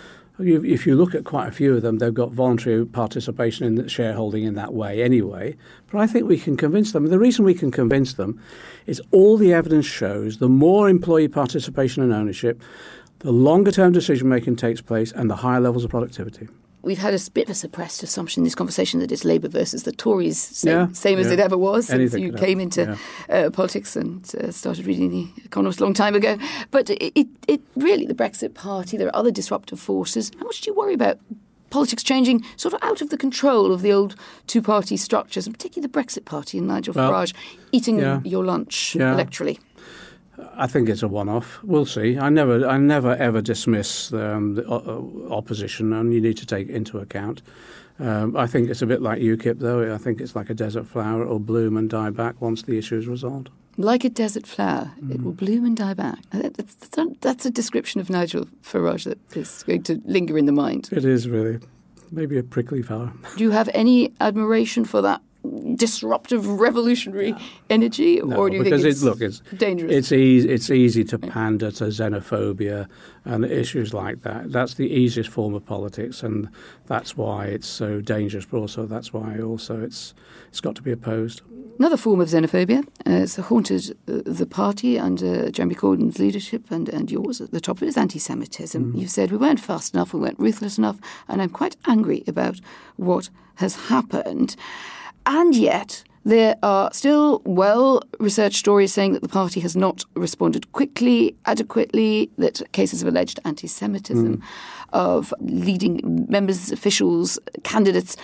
if 0.41 0.87
you 0.87 0.95
look 0.95 1.13
at 1.13 1.25
quite 1.25 1.47
a 1.47 1.51
few 1.51 1.75
of 1.75 1.81
them, 1.81 1.97
they've 1.97 2.13
got 2.13 2.31
voluntary 2.31 2.85
participation 2.85 3.65
in 3.65 3.87
shareholding 3.87 4.43
in 4.43 4.55
that 4.55 4.73
way 4.73 5.03
anyway. 5.03 5.55
But 5.91 5.99
I 5.99 6.07
think 6.07 6.27
we 6.27 6.39
can 6.39 6.55
convince 6.55 6.91
them. 6.93 7.07
The 7.07 7.19
reason 7.19 7.43
we 7.43 7.53
can 7.53 7.71
convince 7.71 8.13
them 8.13 8.41
is 8.85 9.01
all 9.11 9.37
the 9.37 9.53
evidence 9.53 9.85
shows 9.85 10.37
the 10.37 10.47
more 10.47 10.87
employee 10.87 11.27
participation 11.27 12.03
and 12.03 12.13
ownership, 12.13 12.61
the 13.19 13.31
longer 13.31 13.71
term 13.71 13.91
decision 13.91 14.29
making 14.29 14.55
takes 14.55 14.81
place 14.81 15.11
and 15.11 15.29
the 15.29 15.37
higher 15.37 15.59
levels 15.59 15.83
of 15.83 15.91
productivity. 15.91 16.47
We've 16.81 16.97
had 16.97 17.13
a 17.13 17.19
bit 17.31 17.43
of 17.43 17.49
a 17.49 17.55
suppressed 17.55 18.03
assumption 18.03 18.41
in 18.41 18.43
this 18.45 18.55
conversation 18.55 19.01
that 19.01 19.11
it's 19.11 19.25
Labour 19.25 19.49
versus 19.49 19.83
the 19.83 19.91
Tories, 19.91 20.39
same, 20.39 20.73
yeah, 20.73 20.87
same 20.93 21.19
as 21.19 21.29
it 21.29 21.39
ever 21.39 21.57
was 21.57 21.89
Anything 21.89 22.09
since 22.09 22.21
you 22.21 22.33
came 22.33 22.59
into 22.59 22.97
yeah. 23.29 23.35
uh, 23.35 23.49
politics 23.49 23.97
and 23.97 24.23
uh, 24.35 24.51
started 24.51 24.85
reading 24.85 25.09
The 25.09 25.27
Economist 25.43 25.81
a 25.81 25.83
long 25.83 25.93
time 25.93 26.15
ago. 26.15 26.37
But 26.71 26.89
it, 26.89 27.11
it, 27.19 27.27
it 27.47 27.61
really, 27.75 28.05
the 28.05 28.13
Brexit 28.13 28.53
Party, 28.53 28.95
there 28.95 29.07
are 29.07 29.15
other 29.15 29.31
disruptive 29.31 29.79
forces. 29.79 30.31
How 30.39 30.45
much 30.45 30.61
do 30.61 30.71
you 30.71 30.77
worry 30.77 30.93
about 30.93 31.19
politics 31.69 32.03
changing 32.03 32.43
sort 32.55 32.73
of 32.73 32.81
out 32.83 33.01
of 33.01 33.09
the 33.09 33.17
control 33.17 33.71
of 33.71 33.81
the 33.81 33.91
old 33.91 34.15
two 34.47 34.61
party 34.61 34.97
structures, 34.97 35.45
and 35.45 35.55
particularly 35.55 35.87
the 35.87 35.99
Brexit 35.99 36.25
Party 36.25 36.57
and 36.57 36.67
Nigel 36.67 36.93
well, 36.93 37.11
Farage 37.11 37.33
eating 37.71 37.99
yeah. 37.99 38.21
your 38.23 38.45
lunch 38.45 38.95
yeah. 38.95 39.13
electorally? 39.13 39.59
I 40.55 40.67
think 40.67 40.89
it's 40.89 41.03
a 41.03 41.07
one-off. 41.07 41.59
We'll 41.63 41.85
see. 41.85 42.17
I 42.17 42.29
never, 42.29 42.67
I 42.67 42.77
never 42.77 43.15
ever 43.15 43.41
dismiss 43.41 44.13
um, 44.13 44.55
the 44.55 44.69
uh, 44.69 45.33
opposition, 45.33 45.93
and 45.93 46.13
you 46.13 46.21
need 46.21 46.37
to 46.37 46.45
take 46.45 46.69
it 46.69 46.75
into 46.75 46.99
account. 46.99 47.41
Um, 47.99 48.37
I 48.37 48.47
think 48.47 48.69
it's 48.69 48.81
a 48.81 48.85
bit 48.85 49.01
like 49.01 49.19
UKIP, 49.19 49.59
though. 49.59 49.93
I 49.93 49.97
think 49.97 50.21
it's 50.21 50.35
like 50.35 50.49
a 50.49 50.53
desert 50.53 50.87
flower; 50.87 51.23
it'll 51.23 51.39
bloom 51.39 51.77
and 51.77 51.89
die 51.89 52.09
back 52.09 52.41
once 52.41 52.61
the 52.63 52.77
issue 52.77 52.97
is 52.97 53.07
resolved. 53.07 53.49
Like 53.77 54.03
a 54.03 54.09
desert 54.09 54.45
flower, 54.45 54.91
mm. 55.01 55.15
it 55.15 55.23
will 55.23 55.31
bloom 55.31 55.63
and 55.63 55.75
die 55.75 55.93
back. 55.93 56.19
That's, 56.31 56.75
that's 57.21 57.45
a 57.45 57.49
description 57.49 58.01
of 58.01 58.09
Nigel 58.09 58.45
Farage 58.61 59.05
that 59.05 59.37
is 59.37 59.63
going 59.63 59.83
to 59.83 60.01
linger 60.05 60.37
in 60.37 60.45
the 60.45 60.51
mind. 60.51 60.89
It 60.91 61.05
is 61.05 61.29
really 61.29 61.59
maybe 62.11 62.37
a 62.37 62.43
prickly 62.43 62.81
flower. 62.81 63.13
Do 63.37 63.43
you 63.43 63.51
have 63.51 63.69
any 63.73 64.13
admiration 64.19 64.83
for 64.83 65.01
that 65.01 65.21
disruptive 65.75 66.45
revolutionary 66.45 67.31
no. 67.31 67.39
energy, 67.69 68.21
no, 68.21 68.35
or 68.35 68.49
do 68.49 68.57
you 68.57 68.63
think 68.63 68.83
it's, 68.83 69.01
it, 69.01 69.05
look, 69.05 69.21
it's 69.21 69.39
dangerous? 69.57 69.91
It's 69.91 70.11
easy. 70.11 70.49
It's 70.49 70.69
easy 70.69 71.03
to 71.05 71.17
pander 71.17 71.71
to 71.71 71.85
xenophobia 71.85 72.87
and 73.25 73.45
issues 73.45 73.93
like 73.93 74.21
that. 74.23 74.51
That's 74.51 74.73
the 74.73 74.89
easiest 74.89 75.29
form 75.29 75.53
of 75.53 75.65
politics, 75.65 76.23
and 76.23 76.49
that's 76.87 77.15
why 77.15 77.45
it's 77.45 77.67
so 77.67 78.01
dangerous. 78.01 78.45
But 78.45 78.57
also, 78.57 78.85
that's 78.85 79.13
why 79.13 79.39
also 79.39 79.79
it's 79.81 80.13
it's 80.49 80.59
got 80.59 80.75
to 80.75 80.81
be 80.81 80.91
opposed. 80.91 81.41
Another 81.79 81.95
form 81.95 82.19
of 82.19 82.27
xenophobia 82.27 82.85
uh, 83.05 83.09
has 83.09 83.37
haunted 83.37 83.95
uh, 84.05 84.19
the 84.25 84.45
party 84.45 84.99
under 84.99 85.49
Jeremy 85.49 85.75
Corbyn's 85.75 86.19
leadership 86.19 86.69
and, 86.71 86.89
and 86.89 87.09
yours 87.09 87.39
at 87.39 87.51
the 87.51 87.61
top 87.61 87.77
of 87.77 87.83
it 87.83 87.87
is 87.87 87.95
anti-Semitism. 87.95 88.91
Mm. 88.91 88.99
You've 88.99 89.09
said 89.09 89.31
we 89.31 89.37
weren't 89.37 89.61
fast 89.61 89.93
enough, 89.93 90.13
we 90.13 90.19
weren't 90.19 90.37
ruthless 90.39 90.77
enough, 90.77 90.99
and 91.29 91.41
I'm 91.41 91.49
quite 91.49 91.77
angry 91.87 92.25
about 92.27 92.59
what 92.97 93.29
has 93.55 93.87
happened. 93.87 94.57
And 95.29 95.55
yet, 95.55 96.03
There 96.25 96.57
are 96.61 96.91
still 96.93 97.41
well 97.45 98.01
researched 98.19 98.57
stories 98.57 98.93
saying 98.93 99.13
that 99.13 99.21
the 99.21 99.29
party 99.29 99.61
has 99.61 99.75
not 99.75 100.03
responded 100.15 100.71
quickly, 100.73 101.35
adequately, 101.45 102.29
that 102.37 102.61
cases 102.71 103.01
of 103.01 103.07
alleged 103.07 103.39
anti 103.45 103.67
Semitism 103.67 104.37
mm. 104.37 104.41
of 104.91 105.33
leading 105.39 106.27
members, 106.29 106.71
officials, 106.71 107.39
candidates 107.63 108.17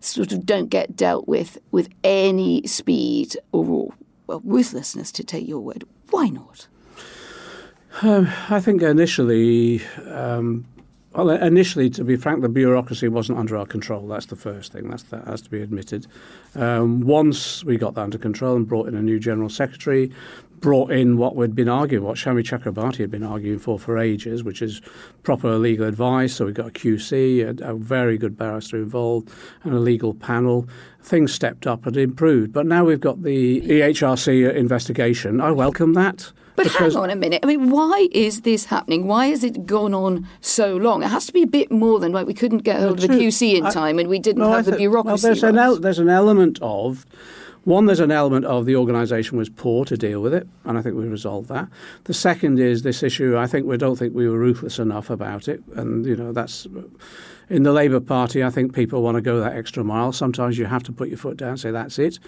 sort 0.00 0.32
of 0.32 0.44
don't 0.44 0.68
get 0.68 0.94
dealt 0.94 1.26
with 1.26 1.58
with 1.70 1.88
any 2.04 2.66
speed 2.66 3.36
or 3.50 3.92
well, 4.26 4.42
ruthlessness, 4.44 5.10
to 5.12 5.24
take 5.24 5.48
your 5.48 5.60
word. 5.60 5.84
Why 6.10 6.28
not? 6.28 6.68
Um, 8.02 8.28
I 8.50 8.60
think 8.60 8.82
initially 8.82 9.82
um, 10.06 10.66
well, 11.24 11.30
initially, 11.30 11.90
to 11.90 12.04
be 12.04 12.14
frank, 12.14 12.42
the 12.42 12.48
bureaucracy 12.48 13.08
wasn't 13.08 13.38
under 13.38 13.56
our 13.56 13.66
control. 13.66 14.06
That's 14.06 14.26
the 14.26 14.36
first 14.36 14.70
thing. 14.70 14.88
That's, 14.88 15.02
that 15.04 15.26
has 15.26 15.42
to 15.42 15.50
be 15.50 15.60
admitted. 15.60 16.06
Um, 16.54 17.00
once 17.00 17.64
we 17.64 17.76
got 17.76 17.94
that 17.94 18.02
under 18.02 18.18
control 18.18 18.54
and 18.54 18.68
brought 18.68 18.86
in 18.86 18.94
a 18.94 19.02
new 19.02 19.18
general 19.18 19.48
secretary, 19.48 20.12
brought 20.60 20.92
in 20.92 21.16
what 21.16 21.34
we'd 21.34 21.56
been 21.56 21.68
arguing, 21.68 22.04
what 22.04 22.16
Shami 22.16 22.44
Chakrabarti 22.44 22.98
had 22.98 23.10
been 23.10 23.24
arguing 23.24 23.58
for 23.58 23.80
for 23.80 23.98
ages, 23.98 24.44
which 24.44 24.62
is 24.62 24.80
proper 25.24 25.58
legal 25.58 25.88
advice. 25.88 26.34
So 26.34 26.46
we 26.46 26.52
got 26.52 26.68
a 26.68 26.70
QC, 26.70 27.60
a, 27.60 27.70
a 27.70 27.74
very 27.74 28.16
good 28.16 28.36
barrister 28.36 28.76
involved, 28.76 29.28
and 29.64 29.74
a 29.74 29.80
legal 29.80 30.14
panel. 30.14 30.68
Things 31.02 31.34
stepped 31.34 31.66
up 31.66 31.84
and 31.84 31.96
improved. 31.96 32.52
But 32.52 32.66
now 32.66 32.84
we've 32.84 33.00
got 33.00 33.24
the 33.24 33.60
EHRC 33.62 34.54
investigation. 34.54 35.40
I 35.40 35.50
welcome 35.50 35.94
that. 35.94 36.30
But 36.58 36.72
hang 36.72 36.96
on 36.96 37.10
a 37.10 37.16
minute. 37.16 37.40
I 37.42 37.46
mean, 37.46 37.70
why 37.70 38.08
is 38.12 38.42
this 38.42 38.66
happening? 38.66 39.06
Why 39.06 39.28
has 39.28 39.42
it 39.44 39.64
gone 39.64 39.94
on 39.94 40.26
so 40.40 40.76
long? 40.76 41.02
It 41.02 41.08
has 41.08 41.26
to 41.26 41.32
be 41.32 41.42
a 41.42 41.46
bit 41.46 41.70
more 41.70 41.98
than 41.98 42.12
like 42.12 42.26
we 42.26 42.34
couldn't 42.34 42.58
get 42.58 42.80
hold 42.80 43.02
of 43.02 43.08
the 43.08 43.14
QC 43.14 43.54
in 43.54 43.70
time 43.70 43.98
and 43.98 44.08
we 44.08 44.18
didn't 44.18 44.42
have 44.42 44.64
the 44.64 44.76
bureaucracy. 44.76 45.24
Well, 45.24 45.34
there's, 45.34 45.42
right. 45.42 45.50
an 45.50 45.58
el- 45.58 45.76
there's 45.76 45.98
an 45.98 46.08
element 46.08 46.58
of 46.60 47.06
one, 47.68 47.84
there's 47.84 48.00
an 48.00 48.10
element 48.10 48.46
of 48.46 48.64
the 48.64 48.76
organisation 48.76 49.36
was 49.36 49.50
poor 49.50 49.84
to 49.84 49.96
deal 49.96 50.22
with 50.22 50.32
it, 50.32 50.48
and 50.64 50.78
I 50.78 50.82
think 50.82 50.96
we 50.96 51.06
resolved 51.06 51.50
that. 51.50 51.68
The 52.04 52.14
second 52.14 52.58
is 52.58 52.80
this 52.80 53.02
issue. 53.02 53.36
I 53.36 53.46
think 53.46 53.66
we 53.66 53.76
don't 53.76 53.96
think 53.96 54.14
we 54.14 54.26
were 54.26 54.38
ruthless 54.38 54.78
enough 54.78 55.10
about 55.10 55.48
it, 55.48 55.62
and 55.76 56.06
you 56.06 56.16
know 56.16 56.32
that's 56.32 56.66
in 57.50 57.64
the 57.64 57.72
Labour 57.72 58.00
Party. 58.00 58.42
I 58.42 58.48
think 58.48 58.74
people 58.74 59.02
want 59.02 59.16
to 59.16 59.20
go 59.20 59.40
that 59.40 59.54
extra 59.54 59.84
mile. 59.84 60.12
Sometimes 60.12 60.56
you 60.56 60.64
have 60.64 60.82
to 60.84 60.92
put 60.92 61.08
your 61.08 61.18
foot 61.18 61.36
down, 61.36 61.50
and 61.50 61.60
say 61.60 61.70
that's 61.70 61.98
it. 61.98 62.18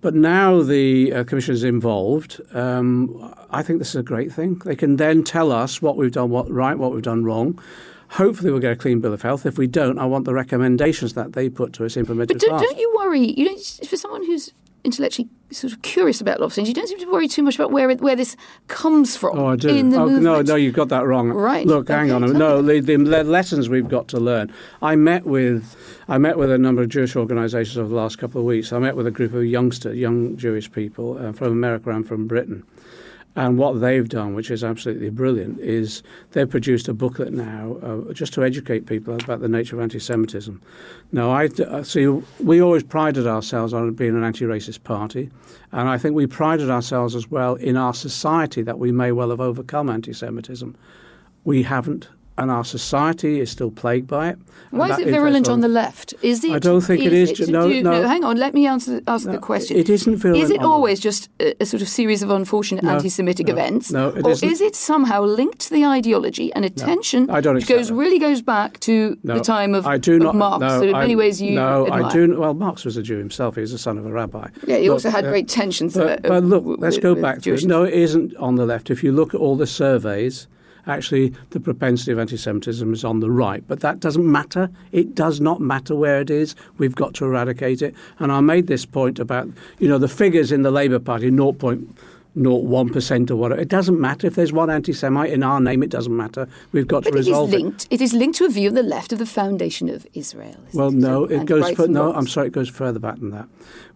But 0.00 0.14
now 0.14 0.62
the 0.62 1.12
uh, 1.12 1.24
Commission 1.24 1.54
is 1.54 1.64
involved. 1.64 2.40
Um, 2.52 3.34
I 3.50 3.62
think 3.62 3.78
this 3.78 3.90
is 3.90 3.96
a 3.96 4.02
great 4.02 4.32
thing. 4.32 4.56
They 4.64 4.76
can 4.76 4.96
then 4.96 5.24
tell 5.24 5.50
us 5.50 5.80
what 5.80 5.96
we've 5.96 6.12
done 6.12 6.30
what, 6.30 6.50
right, 6.50 6.76
what 6.78 6.92
we've 6.92 7.02
done 7.02 7.24
wrong. 7.24 7.58
Hopefully, 8.10 8.50
we'll 8.50 8.60
get 8.60 8.72
a 8.72 8.76
clean 8.76 9.00
bill 9.00 9.12
of 9.12 9.22
health. 9.22 9.46
If 9.46 9.58
we 9.58 9.66
don't, 9.66 9.98
I 9.98 10.04
want 10.04 10.24
the 10.24 10.34
recommendations 10.34 11.14
that 11.14 11.32
they 11.32 11.48
put 11.48 11.72
to 11.74 11.84
us 11.84 11.96
implemented. 11.96 12.38
But 12.38 12.46
don't, 12.46 12.62
don't 12.62 12.78
you 12.78 12.92
worry? 12.96 13.32
You 13.32 13.46
know, 13.46 13.58
for 13.88 13.96
someone 13.96 14.24
who's 14.26 14.52
intellectually 14.84 15.28
sort 15.50 15.72
of 15.72 15.82
curious 15.82 16.20
about 16.20 16.40
lots 16.40 16.52
of 16.52 16.56
things. 16.56 16.68
You 16.68 16.74
don't 16.74 16.86
seem 16.86 16.98
to 16.98 17.10
worry 17.10 17.28
too 17.28 17.42
much 17.42 17.54
about 17.54 17.70
where 17.70 17.92
where 17.96 18.16
this 18.16 18.36
comes 18.68 19.16
from. 19.16 19.38
Oh, 19.38 19.46
I 19.46 19.56
do. 19.56 19.68
In 19.68 19.90
the 19.90 19.96
oh, 19.96 20.06
movement. 20.06 20.22
no, 20.22 20.42
no, 20.42 20.54
you've 20.54 20.74
got 20.74 20.88
that 20.88 21.06
wrong. 21.06 21.30
Right. 21.30 21.66
Look, 21.66 21.88
hang 21.88 22.10
okay, 22.10 22.24
on. 22.24 22.32
No, 22.38 22.62
the, 22.62 22.80
the, 22.80 23.24
lessons 23.24 23.68
we've 23.68 23.88
got 23.88 24.08
to 24.08 24.20
learn. 24.20 24.52
I 24.82 24.96
met 24.96 25.24
with 25.24 25.76
I 26.08 26.18
met 26.18 26.38
with 26.38 26.50
a 26.50 26.58
number 26.58 26.82
of 26.82 26.88
Jewish 26.88 27.16
organisations 27.16 27.78
over 27.78 27.88
the 27.88 27.94
last 27.94 28.18
couple 28.18 28.40
of 28.40 28.46
weeks. 28.46 28.72
I 28.72 28.78
met 28.78 28.96
with 28.96 29.06
a 29.06 29.10
group 29.10 29.32
of 29.32 29.44
youngster, 29.44 29.94
young 29.94 30.36
Jewish 30.36 30.70
people 30.70 31.18
uh, 31.18 31.32
from 31.32 31.48
America 31.48 31.90
and 31.90 32.06
from 32.06 32.26
Britain. 32.26 32.64
And 33.36 33.58
what 33.58 33.80
they've 33.80 34.08
done, 34.08 34.34
which 34.34 34.50
is 34.50 34.62
absolutely 34.62 35.10
brilliant, 35.10 35.58
is 35.58 36.04
they've 36.32 36.48
produced 36.48 36.86
a 36.86 36.94
booklet 36.94 37.32
now 37.32 37.76
uh, 37.82 38.12
just 38.12 38.32
to 38.34 38.44
educate 38.44 38.86
people 38.86 39.14
about 39.14 39.40
the 39.40 39.48
nature 39.48 39.74
of 39.74 39.82
anti-Semitism. 39.82 40.62
Now, 41.10 41.30
I 41.32 41.46
uh, 41.46 41.82
see 41.82 42.06
we 42.06 42.62
always 42.62 42.84
prided 42.84 43.26
ourselves 43.26 43.72
on 43.72 43.92
being 43.94 44.16
an 44.16 44.22
anti-racist 44.22 44.84
party, 44.84 45.30
and 45.72 45.88
I 45.88 45.98
think 45.98 46.14
we 46.14 46.28
prided 46.28 46.70
ourselves 46.70 47.16
as 47.16 47.28
well 47.28 47.56
in 47.56 47.76
our 47.76 47.92
society 47.92 48.62
that 48.62 48.78
we 48.78 48.92
may 48.92 49.10
well 49.10 49.30
have 49.30 49.40
overcome 49.40 49.90
anti-Semitism. 49.90 50.76
We 51.42 51.64
haven't 51.64 52.08
and 52.36 52.50
our 52.50 52.64
society 52.64 53.40
is 53.40 53.50
still 53.50 53.70
plagued 53.70 54.08
by 54.08 54.30
it. 54.30 54.38
Why 54.70 54.90
is 54.90 54.98
it 54.98 55.08
virulent 55.08 55.48
on 55.48 55.60
the 55.60 55.68
left? 55.68 56.14
Is 56.20 56.42
it? 56.42 56.50
I 56.50 56.58
don't 56.58 56.80
think 56.80 57.00
is 57.02 57.06
it 57.06 57.12
is. 57.12 57.48
It, 57.48 57.52
no, 57.52 57.68
do, 57.68 57.82
no, 57.82 58.02
no, 58.02 58.08
Hang 58.08 58.24
on, 58.24 58.36
let 58.38 58.54
me 58.54 58.66
answer 58.66 59.00
ask 59.06 59.26
no, 59.26 59.32
the 59.32 59.38
question. 59.38 59.76
It 59.76 59.88
isn't 59.88 60.16
virulent. 60.16 60.42
Is 60.42 60.50
it 60.50 60.60
always 60.60 60.98
just 60.98 61.28
a, 61.38 61.54
a, 61.62 61.66
sort 61.66 61.80
of 61.80 61.88
series 61.88 62.24
of 62.24 62.30
unfortunate 62.30 62.82
no, 62.82 62.94
anti-Semitic 62.94 63.48
events, 63.48 63.92
no, 63.92 64.08
it 64.08 64.24
or 64.24 64.30
isn't. 64.30 64.48
is 64.48 64.60
it 64.60 64.74
somehow 64.74 65.22
linked 65.22 65.60
to 65.60 65.70
the 65.70 65.84
ideology 65.84 66.52
and 66.54 66.64
attention? 66.64 67.30
I 67.30 67.40
don't 67.40 67.54
which 67.54 67.68
goes 67.68 67.88
that. 67.88 67.94
really 67.94 68.18
goes 68.18 68.42
back 68.42 68.80
to 68.80 69.16
the 69.22 69.38
time 69.40 69.74
of, 69.74 69.86
I 69.86 69.98
do 69.98 70.18
not, 70.18 70.34
Marx. 70.34 70.60
No, 70.60 70.80
so 70.80 70.88
in 70.88 70.94
I, 70.94 71.00
many 71.00 71.14
ways, 71.14 71.40
you 71.40 71.54
no, 71.54 71.84
admire. 71.86 72.04
I 72.04 72.12
do. 72.12 72.40
Well, 72.40 72.54
Marx 72.54 72.84
was 72.84 72.96
a 72.96 73.02
Jew 73.02 73.18
himself. 73.18 73.54
He 73.54 73.60
was 73.60 73.70
the 73.70 73.78
son 73.78 73.96
of 73.96 74.06
a 74.06 74.12
rabbi. 74.12 74.48
Yeah, 74.66 74.78
he 74.78 74.88
look, 74.88 74.94
also 74.94 75.10
had 75.10 75.24
uh, 75.24 75.30
great 75.30 75.48
tensions. 75.48 75.94
But, 75.94 76.24
uh, 76.26 76.28
but 76.28 76.44
look, 76.44 76.64
with, 76.64 76.80
let's 76.80 76.98
go 76.98 77.14
back 77.14 77.42
to 77.42 77.54
it. 77.54 77.64
No, 77.64 77.84
it 77.84 77.94
isn't 77.94 78.34
on 78.36 78.56
the 78.56 78.66
left. 78.66 78.90
If 78.90 79.04
you 79.04 79.12
look 79.12 79.34
at 79.34 79.40
all 79.40 79.56
the 79.56 79.68
surveys 79.68 80.48
actually 80.86 81.32
the 81.50 81.60
propensity 81.60 82.12
of 82.12 82.18
anti-Semitism 82.18 82.92
is 82.92 83.04
on 83.04 83.20
the 83.20 83.30
right. 83.30 83.66
But 83.66 83.80
that 83.80 84.00
doesn't 84.00 84.30
matter. 84.30 84.70
It 84.92 85.14
does 85.14 85.40
not 85.40 85.60
matter 85.60 85.94
where 85.94 86.20
it 86.20 86.30
is. 86.30 86.54
We've 86.78 86.94
got 86.94 87.14
to 87.14 87.24
eradicate 87.24 87.82
it. 87.82 87.94
And 88.18 88.32
I 88.32 88.40
made 88.40 88.66
this 88.66 88.84
point 88.84 89.18
about, 89.18 89.48
you 89.78 89.88
know, 89.88 89.98
the 89.98 90.08
figures 90.08 90.52
in 90.52 90.62
the 90.62 90.70
Labour 90.70 90.98
Party, 90.98 91.30
0.01% 91.30 93.30
or 93.30 93.36
whatever. 93.36 93.60
It 93.60 93.68
doesn't 93.68 94.00
matter. 94.00 94.26
If 94.26 94.34
there's 94.34 94.52
one 94.52 94.70
anti-Semite 94.70 95.30
in 95.30 95.42
our 95.42 95.60
name, 95.60 95.82
it 95.82 95.90
doesn't 95.90 96.16
matter. 96.16 96.48
We've 96.72 96.86
got 96.86 97.04
but 97.04 97.10
to 97.10 97.16
resolve 97.16 97.52
it. 97.52 97.56
Is 97.56 97.62
linked, 97.62 97.84
it. 97.84 97.94
It 97.94 98.00
is 98.00 98.12
linked 98.12 98.38
to 98.38 98.44
a 98.44 98.50
view 98.50 98.68
of 98.68 98.74
the 98.74 98.82
left 98.82 99.12
of 99.12 99.18
the 99.18 99.26
foundation 99.26 99.88
of 99.88 100.06
Israel. 100.14 100.56
Well, 100.72 100.90
no, 100.90 101.24
it, 101.24 101.42
it 101.42 101.46
goes. 101.46 101.70
For, 101.72 101.88
no, 101.88 102.14
I'm 102.14 102.26
sorry, 102.26 102.48
it 102.48 102.52
goes 102.52 102.68
further 102.68 102.98
back 102.98 103.18
than 103.18 103.30
that. 103.30 103.48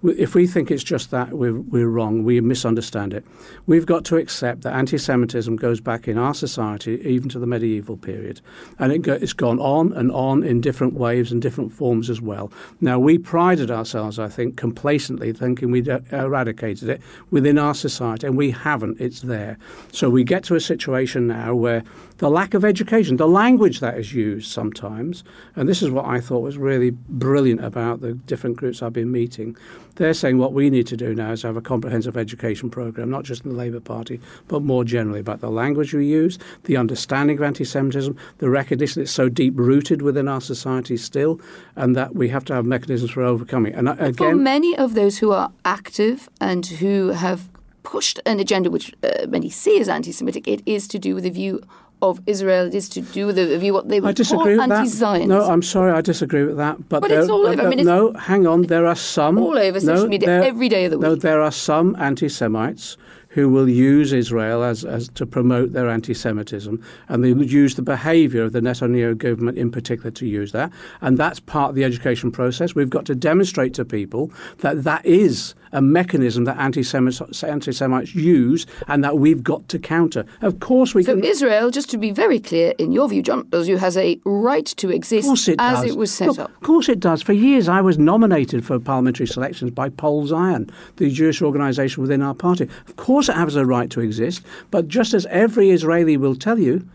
If 0.05 0.37
we 0.37 0.47
think 0.47 0.71
it's 0.71 0.85
just 0.85 1.11
that, 1.11 1.33
we're, 1.33 1.59
we're 1.59 1.89
wrong. 1.89 2.23
We 2.23 2.41
misunderstand 2.41 3.13
it. 3.13 3.25
We've 3.67 3.85
got 3.85 4.05
to 4.07 4.17
accept 4.17 4.63
that 4.63 4.75
anti-Semitism 4.75 5.57
goes 5.57 5.81
back 5.81 6.07
in 6.07 6.17
our 6.17 6.35
society 6.35 7.01
even 7.05 7.29
to 7.31 7.41
the 7.41 7.49
medieval 7.49 7.97
period, 7.97 8.41
and 8.79 8.93
it 8.93 9.01
go, 9.01 9.15
it's 9.15 9.33
gone 9.33 9.59
on 9.59 9.93
and 9.95 10.13
on 10.13 10.45
in 10.45 10.61
different 10.61 10.95
waves 10.95 11.33
and 11.33 11.43
different 11.43 11.73
forms 11.73 12.11
as 12.11 12.21
well. 12.21 12.53
Now, 12.81 13.01
we 13.01 13.19
prided 13.19 13.73
ourselves, 13.73 14.21
I 14.21 14.29
think, 14.29 14.57
complacently 14.57 15.33
thinking 15.33 15.73
we'd 15.73 15.89
uh, 15.89 15.99
eradicated 16.13 16.89
it 16.89 17.01
within 17.33 17.59
our 17.59 17.75
society, 17.75 18.29
and 18.29 18.37
we 18.37 18.53
haven't. 18.53 19.01
It's 19.01 19.23
there. 19.23 19.59
So 19.91 20.09
we 20.09 20.23
get 20.23 20.45
to 20.45 20.55
a 20.55 20.61
situation 20.61 21.27
now 21.27 21.57
where 21.57 21.83
the 22.19 22.31
lack 22.31 22.55
of 22.55 22.65
education, 22.65 23.17
the 23.17 23.27
language 23.27 23.81
that 23.81 23.99
is 23.99 24.13
used 24.13 24.51
sometimes, 24.51 25.25
and 25.57 25.69
this 25.69 25.83
is 25.83 25.91
what 25.91 26.05
I 26.05 26.21
thought 26.21 26.41
was 26.41 26.57
really 26.57 26.91
brilliant 26.91 27.65
about 27.65 28.01
the 28.01 28.13
different 28.13 28.57
groups 28.57 28.81
I've 28.81 28.93
been 28.93 29.11
meeting. 29.11 29.57
They're 29.99 30.15
saying 30.15 30.39
what 30.39 30.53
we 30.53 30.71
need 30.71 30.87
to 30.87 30.97
do 30.97 31.13
now 31.13 31.33
is 31.33 31.43
have 31.43 31.57
a 31.57 31.61
comprehensive 31.61 32.17
education 32.17 32.71
program, 32.71 33.11
not 33.11 33.25
just 33.25 33.45
in 33.45 33.51
the 33.51 33.57
Labour 33.57 33.81
Party, 33.81 34.21
but 34.47 34.63
more 34.63 34.85
generally 34.85 35.19
about 35.19 35.41
the 35.41 35.51
language 35.51 35.93
we 35.93 36.07
use, 36.07 36.39
the 36.65 36.77
understanding 36.77 37.37
of 37.37 37.43
anti 37.43 37.65
Semitism, 37.65 38.17
the 38.39 38.49
recognition 38.49 39.03
it's 39.03 39.11
so 39.11 39.29
deep 39.29 39.55
rooted 39.57 40.01
within 40.01 40.29
our 40.29 40.41
society 40.41 40.97
still, 40.97 41.41
and 41.75 41.97
that 41.97 42.15
we 42.15 42.29
have 42.29 42.45
to 42.45 42.55
have 42.55 42.65
mechanisms 42.65 43.11
for 43.11 43.25
overcoming. 43.25 43.75
And 43.75 43.89
again, 43.89 44.15
for 44.15 44.37
many 44.37 44.77
of 44.79 44.95
those 44.95 45.19
who 45.19 45.33
are 45.33 45.51
active 45.65 46.29
and 46.41 46.65
who 46.65 47.09
have 47.09 47.49
pushed 47.83 48.21
an 48.25 48.39
agenda 48.39 48.71
which 48.71 48.95
uh, 49.03 49.27
many 49.29 49.51
see 49.51 49.81
as 49.81 49.89
anti 49.89 50.13
Semitic, 50.13 50.47
it 50.47 50.63
is 50.65 50.87
to 50.89 50.99
do 51.01 51.17
with 51.17 51.25
the 51.25 51.31
view 51.31 51.61
of 52.03 52.21
Israel. 52.27 52.75
Is 52.75 52.89
to 52.91 53.01
do 53.01 53.27
with 53.27 53.37
the 53.37 53.59
view 53.59 53.73
what 53.73 53.89
they 53.89 54.01
would 54.01 54.11
I 54.11 54.13
disagree 54.13 54.57
call 54.57 54.73
anti-Zionism. 54.73 55.29
No, 55.29 55.49
I'm 55.49 55.63
sorry, 55.63 55.93
I 55.93 56.01
disagree 56.01 56.45
with 56.45 56.57
that. 56.57 56.77
But, 56.89 57.01
but 57.01 57.09
there, 57.09 57.21
it's 57.21 57.31
all 57.31 57.47
uh, 57.47 57.51
over. 57.53 57.63
I 57.63 57.65
uh, 57.67 57.71
mean, 57.71 57.85
no, 57.85 58.13
hang 58.13 58.47
on. 58.47 58.63
There 58.63 58.87
are 58.87 58.97
some 58.97 59.39
all 59.39 59.59
over 59.59 59.81
social 59.81 60.05
no, 60.05 60.09
media 60.09 60.29
there, 60.29 60.43
every 60.43 60.69
day 60.69 60.85
of 60.87 60.91
the 60.93 60.99
week. 60.99 61.09
No, 61.09 61.15
there 61.15 61.41
are 61.43 61.53
some 61.53 61.97
anti-Semites 61.99 62.97
who 63.29 63.49
will 63.49 63.69
use 63.69 64.13
Israel 64.13 64.63
as, 64.63 64.85
as 64.85 65.09
to 65.11 65.27
promote 65.27 65.73
their 65.73 65.89
anti-Semitism, 65.89 66.83
and 67.09 67.25
they 67.25 67.33
use 67.45 67.75
the 67.75 67.83
behaviour 67.83 68.43
of 68.43 68.53
the 68.53 68.61
Netanyahu 68.61 69.17
government 69.17 69.59
in 69.59 69.71
particular 69.71 70.11
to 70.13 70.27
use 70.27 70.53
that, 70.53 70.73
and 71.01 71.19
that's 71.19 71.41
part 71.41 71.71
of 71.71 71.75
the 71.75 71.85
education 71.85 72.31
process. 72.33 72.75
We've 72.75 72.91
got 72.91 73.05
to 73.07 73.15
demonstrate 73.15 73.75
to 73.75 73.85
people 73.85 74.31
that 74.59 74.85
that 74.85 75.05
is 75.05 75.55
a 75.73 75.83
mechanism 75.83 76.45
that 76.45 76.57
anti-Semites, 76.57 77.45
anti-Semites 77.45 78.15
use, 78.15 78.67
and 78.87 79.05
that 79.05 79.19
we've 79.19 79.43
got 79.43 79.69
to 79.69 79.79
counter. 79.79 80.25
Of 80.41 80.61
course, 80.61 80.95
we 80.95 81.03
so 81.03 81.15
can. 81.15 81.25
Israel, 81.25 81.71
just 81.71 81.91
to 81.91 81.99
be 81.99 82.11
very 82.11 82.41
clear, 82.41 82.73
in 82.79 82.91
your 82.93 83.09
view, 83.09 83.23
John 83.23 83.45
Ozu 83.51 83.77
has 83.77 83.97
a 83.99 84.19
right 84.25 84.65
to 84.65 84.91
exist 84.91 85.49
it 85.49 85.57
as 85.59 85.83
does. 85.83 85.91
it 85.91 85.97
was 85.97 86.11
set 86.11 86.29
Look, 86.29 86.39
up. 86.39 86.51
Of 86.51 86.61
course, 86.63 86.89
it 86.89 87.01
does. 87.01 87.21
For 87.21 87.35
years, 87.35 87.69
I 87.69 87.83
was 87.83 87.99
nominated 87.99 88.65
for 88.65 88.79
parliamentary 88.79 89.27
selections 89.27 89.71
by 89.71 89.91
Poale 89.91 90.27
Zion, 90.27 90.71
the 90.97 91.11
Jewish 91.11 91.43
organisation 91.43 92.03
within 92.03 92.23
our 92.23 92.35
party. 92.35 92.69
Of 92.87 92.97
course, 92.97 93.18
it 93.27 93.35
has 93.35 93.57
a 93.57 93.65
right 93.65 93.89
to 93.91 94.01
exist, 94.01 94.43
but 94.71 94.87
just 94.87 95.15
as 95.15 95.25
every 95.27 95.71
Israeli 95.71 96.19
will 96.19 96.37
tell 96.37 96.59
you, 96.59 96.87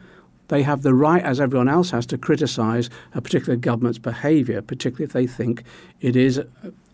they 0.50 0.62
have 0.62 0.84
the 0.84 0.94
right, 0.94 1.24
as 1.24 1.42
everyone 1.42 1.70
else 1.70 1.90
has, 1.92 2.06
to 2.08 2.18
criticise 2.18 2.90
a 3.16 3.22
particular 3.22 3.56
government's 3.56 3.98
behaviour, 3.98 4.62
particularly 4.62 5.06
if 5.06 5.14
they 5.14 5.26
think 5.26 5.64
it 6.02 6.16
is 6.16 6.38
uh, 6.38 6.46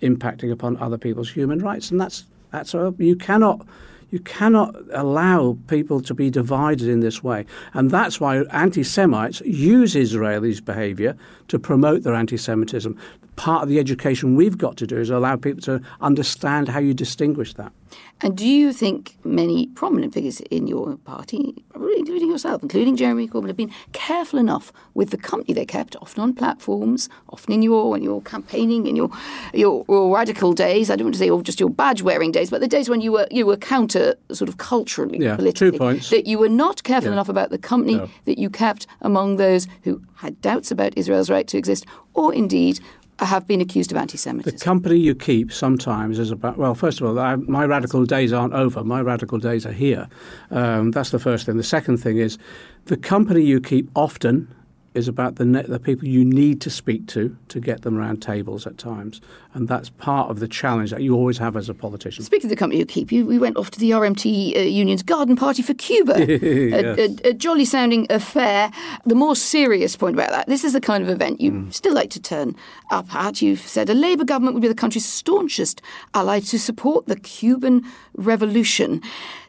impacting 0.01 0.51
upon 0.51 0.77
other 0.77 0.97
people's 0.97 1.29
human 1.29 1.59
rights. 1.59 1.91
And 1.91 1.99
that's 1.99 2.25
that's 2.51 2.73
a, 2.73 2.93
you 2.97 3.15
cannot 3.15 3.65
you 4.11 4.19
cannot 4.19 4.75
allow 4.93 5.57
people 5.67 6.01
to 6.01 6.13
be 6.13 6.29
divided 6.29 6.87
in 6.87 6.99
this 6.99 7.23
way. 7.23 7.45
And 7.73 7.91
that's 7.91 8.19
why 8.19 8.43
anti 8.51 8.83
Semites 8.83 9.41
use 9.41 9.93
Israelis' 9.95 10.63
behaviour 10.63 11.17
to 11.47 11.59
promote 11.59 12.03
their 12.03 12.15
anti 12.15 12.37
Semitism. 12.37 12.97
part 13.35 13.63
of 13.63 13.69
the 13.69 13.79
education 13.79 14.35
we've 14.35 14.57
got 14.57 14.77
to 14.77 14.87
do 14.87 14.97
is 14.97 15.09
allow 15.09 15.35
people 15.35 15.61
to 15.61 15.81
understand 16.01 16.67
how 16.67 16.79
you 16.79 16.93
distinguish 16.93 17.53
that. 17.53 17.71
And 18.21 18.35
do 18.37 18.45
you 18.45 18.73
think 18.73 19.15
many 19.23 19.67
prominent 19.67 20.13
figures 20.13 20.41
in 20.41 20.67
your 20.67 20.97
party, 20.97 21.63
including 21.73 22.29
yourself, 22.29 22.61
including 22.61 22.97
Jeremy 22.97 23.29
Corbyn, 23.29 23.47
have 23.47 23.55
been 23.55 23.71
careful 23.93 24.37
enough 24.39 24.73
with 24.93 25.11
the 25.11 25.17
company 25.17 25.53
they 25.53 25.65
kept, 25.65 25.95
often 26.01 26.21
on 26.21 26.33
platforms, 26.33 27.07
often 27.29 27.53
in 27.53 27.61
your 27.61 27.89
when 27.89 28.03
you're 28.03 28.19
campaigning 28.21 28.87
in 28.87 28.97
your, 28.97 29.09
your, 29.53 29.85
your 29.87 30.13
radical 30.13 30.51
days? 30.51 30.89
I 30.89 30.97
don't 30.97 31.05
want 31.05 31.15
to 31.15 31.19
say 31.19 31.29
or 31.29 31.41
just 31.41 31.61
your 31.61 31.69
badge 31.69 32.01
wearing 32.01 32.33
days, 32.33 32.49
but 32.49 32.59
the 32.59 32.67
days 32.67 32.89
when 32.89 32.99
you 32.99 33.13
were 33.13 33.27
you 33.31 33.45
were 33.45 33.55
counter 33.55 34.15
sort 34.33 34.49
of 34.49 34.57
culturally, 34.57 35.19
yeah, 35.19 35.37
politically, 35.37 35.71
two 35.71 35.77
points. 35.77 36.09
that 36.09 36.27
you 36.27 36.37
were 36.39 36.49
not 36.49 36.83
careful 36.83 37.09
Yeah. 37.09 37.13
enough 37.13 37.29
about 37.29 37.51
the 37.51 37.57
company 37.57 37.95
No. 37.95 38.09
that 38.25 38.37
you 38.37 38.49
kept 38.49 38.85
among 39.01 39.37
those 39.37 39.65
who 39.83 40.01
had 40.15 40.41
doubts 40.41 40.71
about 40.71 40.97
Israel's 40.97 41.29
right 41.29 41.47
to 41.47 41.57
exist, 41.57 41.85
or 42.13 42.33
indeed 42.33 42.81
have 43.25 43.47
been 43.47 43.61
accused 43.61 43.91
of 43.91 43.97
anti-Semitism. 43.97 44.57
The 44.57 44.63
company 44.63 44.97
you 44.97 45.15
keep 45.15 45.51
sometimes 45.51 46.19
is 46.19 46.31
about, 46.31 46.57
well, 46.57 46.75
first 46.75 47.01
of 47.01 47.07
all, 47.07 47.19
I, 47.19 47.35
my 47.35 47.65
radical 47.65 48.05
days 48.05 48.31
aren't 48.31 48.53
over. 48.53 48.83
My 48.83 49.01
radical 49.01 49.37
days 49.37 49.65
are 49.65 49.71
here. 49.71 50.07
Um, 50.51 50.91
that's 50.91 51.09
the 51.09 51.19
first 51.19 51.45
thing. 51.45 51.57
The 51.57 51.63
second 51.63 51.97
thing 51.97 52.17
is 52.17 52.37
the 52.85 52.97
company 52.97 53.43
you 53.43 53.59
keep 53.59 53.89
often 53.95 54.53
is 54.99 55.07
about 55.07 55.35
the, 55.37 55.45
ne- 55.45 55.63
the 55.63 55.79
people 55.79 56.07
you 56.07 56.23
need 56.23 56.61
to 56.61 56.69
speak 56.69 57.07
to 57.07 57.35
to 57.47 57.59
get 57.59 57.81
them 57.81 57.97
around 57.97 58.21
tables 58.21 58.67
at 58.67 58.77
times. 58.77 59.19
And 59.55 59.67
that's 59.67 59.89
part 59.89 60.29
of 60.29 60.39
the 60.39 60.47
challenge 60.47 60.91
that 60.91 61.01
you 61.01 61.15
always 61.15 61.39
have 61.39 61.57
as 61.57 61.69
a 61.69 61.73
politician. 61.73 62.23
Speaking 62.23 62.45
of 62.47 62.49
the 62.51 62.55
company 62.55 62.77
you 62.79 62.85
keep, 62.85 63.11
you, 63.11 63.25
we 63.25 63.39
went 63.39 63.57
off 63.57 63.71
to 63.71 63.79
the 63.79 63.89
RMT 63.91 64.55
uh, 64.55 64.59
Union's 64.59 65.01
garden 65.01 65.35
party 65.35 65.63
for 65.63 65.73
Cuba. 65.73 66.13
a, 66.19 67.05
a, 67.05 67.29
a 67.29 67.33
jolly 67.33 67.65
sounding 67.65 68.05
affair. 68.11 68.71
The 69.07 69.15
more 69.15 69.35
serious 69.35 69.95
point 69.95 70.15
about 70.15 70.29
that, 70.29 70.47
this 70.47 70.63
is 70.63 70.73
the 70.73 70.81
kind 70.81 71.03
of 71.03 71.09
event 71.09 71.41
you 71.41 71.49
Mm. 71.49 71.73
still 71.73 71.95
like 71.95 72.11
to 72.11 72.21
turn 72.21 72.55
up 72.91 73.13
at. 73.15 73.41
You've 73.41 73.59
said 73.61 73.89
a 73.89 73.95
Labour 73.95 74.23
government 74.23 74.53
would 74.53 74.61
be 74.61 74.67
the 74.67 74.75
country's 74.75 75.05
staunchest 75.07 75.81
ally 76.13 76.39
to 76.41 76.59
support 76.59 77.07
the 77.07 77.15
Cuban 77.15 77.83
revolution. 78.13 79.01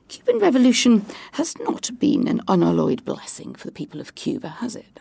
Cuban 0.09 0.39
revolution 0.39 1.05
has 1.33 1.59
not 1.61 1.91
been 1.99 2.27
an 2.27 2.41
unalloyed 2.49 3.05
blessing 3.05 3.55
for 3.55 3.67
the 3.67 3.73
people 3.73 4.01
of 4.01 4.15
Cuba, 4.15 4.49
has 4.49 4.75
it? 4.75 4.99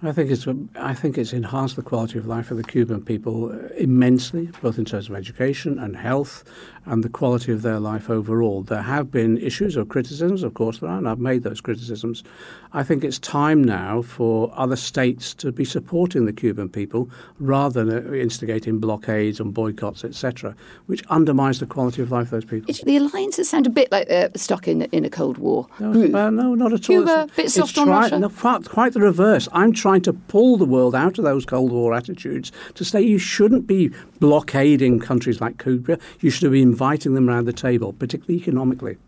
I 0.00 0.12
think 0.12 0.30
it's 0.30 0.46
I 0.76 0.94
think 0.94 1.18
it's 1.18 1.32
enhanced 1.32 1.74
the 1.74 1.82
quality 1.82 2.18
of 2.18 2.26
life 2.26 2.52
of 2.52 2.56
the 2.56 2.62
Cuban 2.62 3.02
people 3.02 3.50
uh, 3.50 3.66
immensely, 3.76 4.48
both 4.62 4.78
in 4.78 4.84
terms 4.84 5.08
of 5.08 5.16
education 5.16 5.76
and 5.76 5.96
health, 5.96 6.44
and 6.86 7.02
the 7.02 7.08
quality 7.08 7.50
of 7.50 7.62
their 7.62 7.80
life 7.80 8.08
overall. 8.08 8.62
There 8.62 8.82
have 8.82 9.10
been 9.10 9.38
issues 9.38 9.76
or 9.76 9.84
criticisms, 9.84 10.44
of 10.44 10.54
course 10.54 10.78
there 10.78 10.88
are, 10.88 10.98
and 10.98 11.08
I've 11.08 11.18
made 11.18 11.42
those 11.42 11.60
criticisms. 11.60 12.22
I 12.72 12.82
think 12.82 13.02
it's 13.04 13.18
time 13.18 13.64
now 13.64 14.02
for 14.02 14.52
other 14.54 14.76
states 14.76 15.32
to 15.34 15.50
be 15.52 15.64
supporting 15.64 16.26
the 16.26 16.32
Cuban 16.32 16.68
people 16.68 17.08
rather 17.40 17.84
than 17.84 18.06
uh, 18.08 18.12
instigating 18.14 18.78
blockades 18.78 19.40
and 19.40 19.54
boycotts, 19.54 20.04
etc., 20.04 20.54
which 20.86 21.02
undermines 21.06 21.60
the 21.60 21.66
quality 21.66 22.02
of 22.02 22.10
life 22.10 22.26
of 22.26 22.30
those 22.30 22.44
people. 22.44 22.70
It, 22.70 22.84
the 22.84 22.96
alliances 22.98 23.48
sound 23.48 23.66
a 23.66 23.70
bit 23.70 23.90
like 23.90 24.08
they're 24.08 24.30
stuck 24.36 24.68
in, 24.68 24.82
in 24.82 25.04
a 25.04 25.10
Cold 25.10 25.38
War. 25.38 25.66
No, 25.80 25.92
it's 25.92 26.12
no, 26.12 26.54
not 26.54 26.72
at 26.72 26.80
all. 26.80 26.96
Cuba, 26.96 27.10
It's- 27.10 27.36
bit 27.36 27.44
it's 27.46 27.54
soft 27.54 27.78
on 27.78 27.86
try- 27.86 28.00
Russia? 28.02 28.18
No, 28.18 28.28
quite, 28.28 28.68
quite 28.68 28.92
the 28.92 29.00
reverse. 29.00 29.48
I'm 29.52 29.72
trying 29.72 30.02
to 30.02 30.12
pull 30.12 30.56
the 30.56 30.64
world 30.66 30.94
out 30.94 31.18
of 31.18 31.24
those 31.24 31.44
Cold 31.46 31.72
War 31.72 31.94
attitudes 31.94 32.52
to 32.74 32.84
say 32.84 33.00
you 33.00 33.18
shouldn't 33.18 33.66
be 33.66 33.90
blockading 34.20 35.00
countries 35.00 35.40
like 35.40 35.62
Cuba. 35.62 35.98
You 36.20 36.30
should 36.30 36.50
be 36.52 36.62
inviting 36.62 37.14
them 37.14 37.28
around 37.28 37.46
the 37.46 37.52
table, 37.52 37.92
particularly 37.94 38.40
economically. 38.40 38.98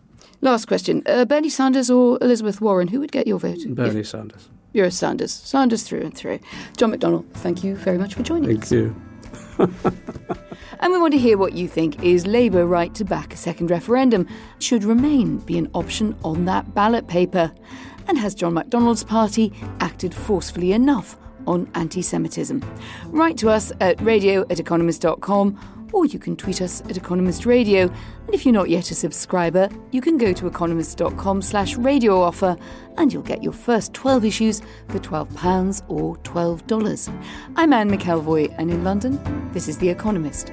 Last 0.40 0.66
question. 0.66 1.02
Uh, 1.06 1.24
Bernie 1.24 1.48
Sanders 1.50 1.90
or 1.90 2.18
Elizabeth 2.22 2.60
Warren, 2.60 2.88
who 2.88 3.00
would 3.00 3.12
get 3.12 3.26
your 3.26 3.38
vote? 3.38 3.58
Bernie 3.68 4.00
If 4.00 4.08
Sanders. 4.08 4.48
you're 4.72 4.86
a 4.86 4.90
Sanders. 4.90 5.32
Sanders 5.32 5.82
through 5.82 6.00
and 6.00 6.14
through. 6.16 6.38
John 6.76 6.92
McDonnell, 6.92 7.30
thank 7.34 7.62
you 7.62 7.76
very 7.76 7.98
much 7.98 8.14
for 8.14 8.22
joining 8.22 8.56
us. 8.58 8.68
Thank 8.68 8.72
you. 8.72 8.94
And 10.82 10.92
we 10.94 10.98
want 10.98 11.12
to 11.12 11.18
hear 11.18 11.36
what 11.36 11.52
you 11.52 11.68
think. 11.68 12.02
Is 12.02 12.26
Labour 12.26 12.66
right 12.66 12.94
to 12.94 13.04
back 13.04 13.34
a 13.34 13.36
second 13.36 13.70
referendum? 13.70 14.26
Should 14.60 14.82
Remain 14.82 15.36
be 15.40 15.58
an 15.58 15.68
option 15.74 16.16
on 16.24 16.46
that 16.46 16.74
ballot 16.74 17.06
paper? 17.06 17.52
And 18.08 18.16
has 18.18 18.34
John 18.34 18.54
McDonnell's 18.54 19.04
party 19.04 19.52
acted 19.80 20.14
forcefully 20.14 20.72
enough 20.72 21.18
on 21.46 21.70
anti 21.74 22.00
Semitism? 22.00 22.64
Write 23.08 23.36
to 23.38 23.50
us 23.50 23.72
at 23.80 24.00
radio 24.00 24.40
at 24.48 24.58
economist.com 24.58 25.79
or 25.92 26.06
you 26.06 26.18
can 26.18 26.36
tweet 26.36 26.60
us 26.62 26.80
at 26.82 26.96
Economist 26.96 27.46
Radio. 27.46 27.82
And 28.26 28.34
if 28.34 28.44
you're 28.44 28.54
not 28.54 28.70
yet 28.70 28.90
a 28.90 28.94
subscriber, 28.94 29.68
you 29.90 30.00
can 30.00 30.18
go 30.18 30.32
to 30.32 30.46
economist.com 30.46 31.42
slash 31.42 31.76
radio 31.76 32.20
offer 32.20 32.56
and 32.96 33.12
you'll 33.12 33.22
get 33.22 33.42
your 33.42 33.52
first 33.52 33.94
12 33.94 34.24
issues 34.24 34.62
for 34.88 34.98
£12 34.98 35.82
or 35.88 36.16
$12. 36.18 37.22
I'm 37.56 37.72
Anne 37.72 37.90
McElvoy, 37.90 38.54
and 38.58 38.70
in 38.70 38.84
London, 38.84 39.50
this 39.52 39.68
is 39.68 39.78
The 39.78 39.88
Economist. 39.88 40.52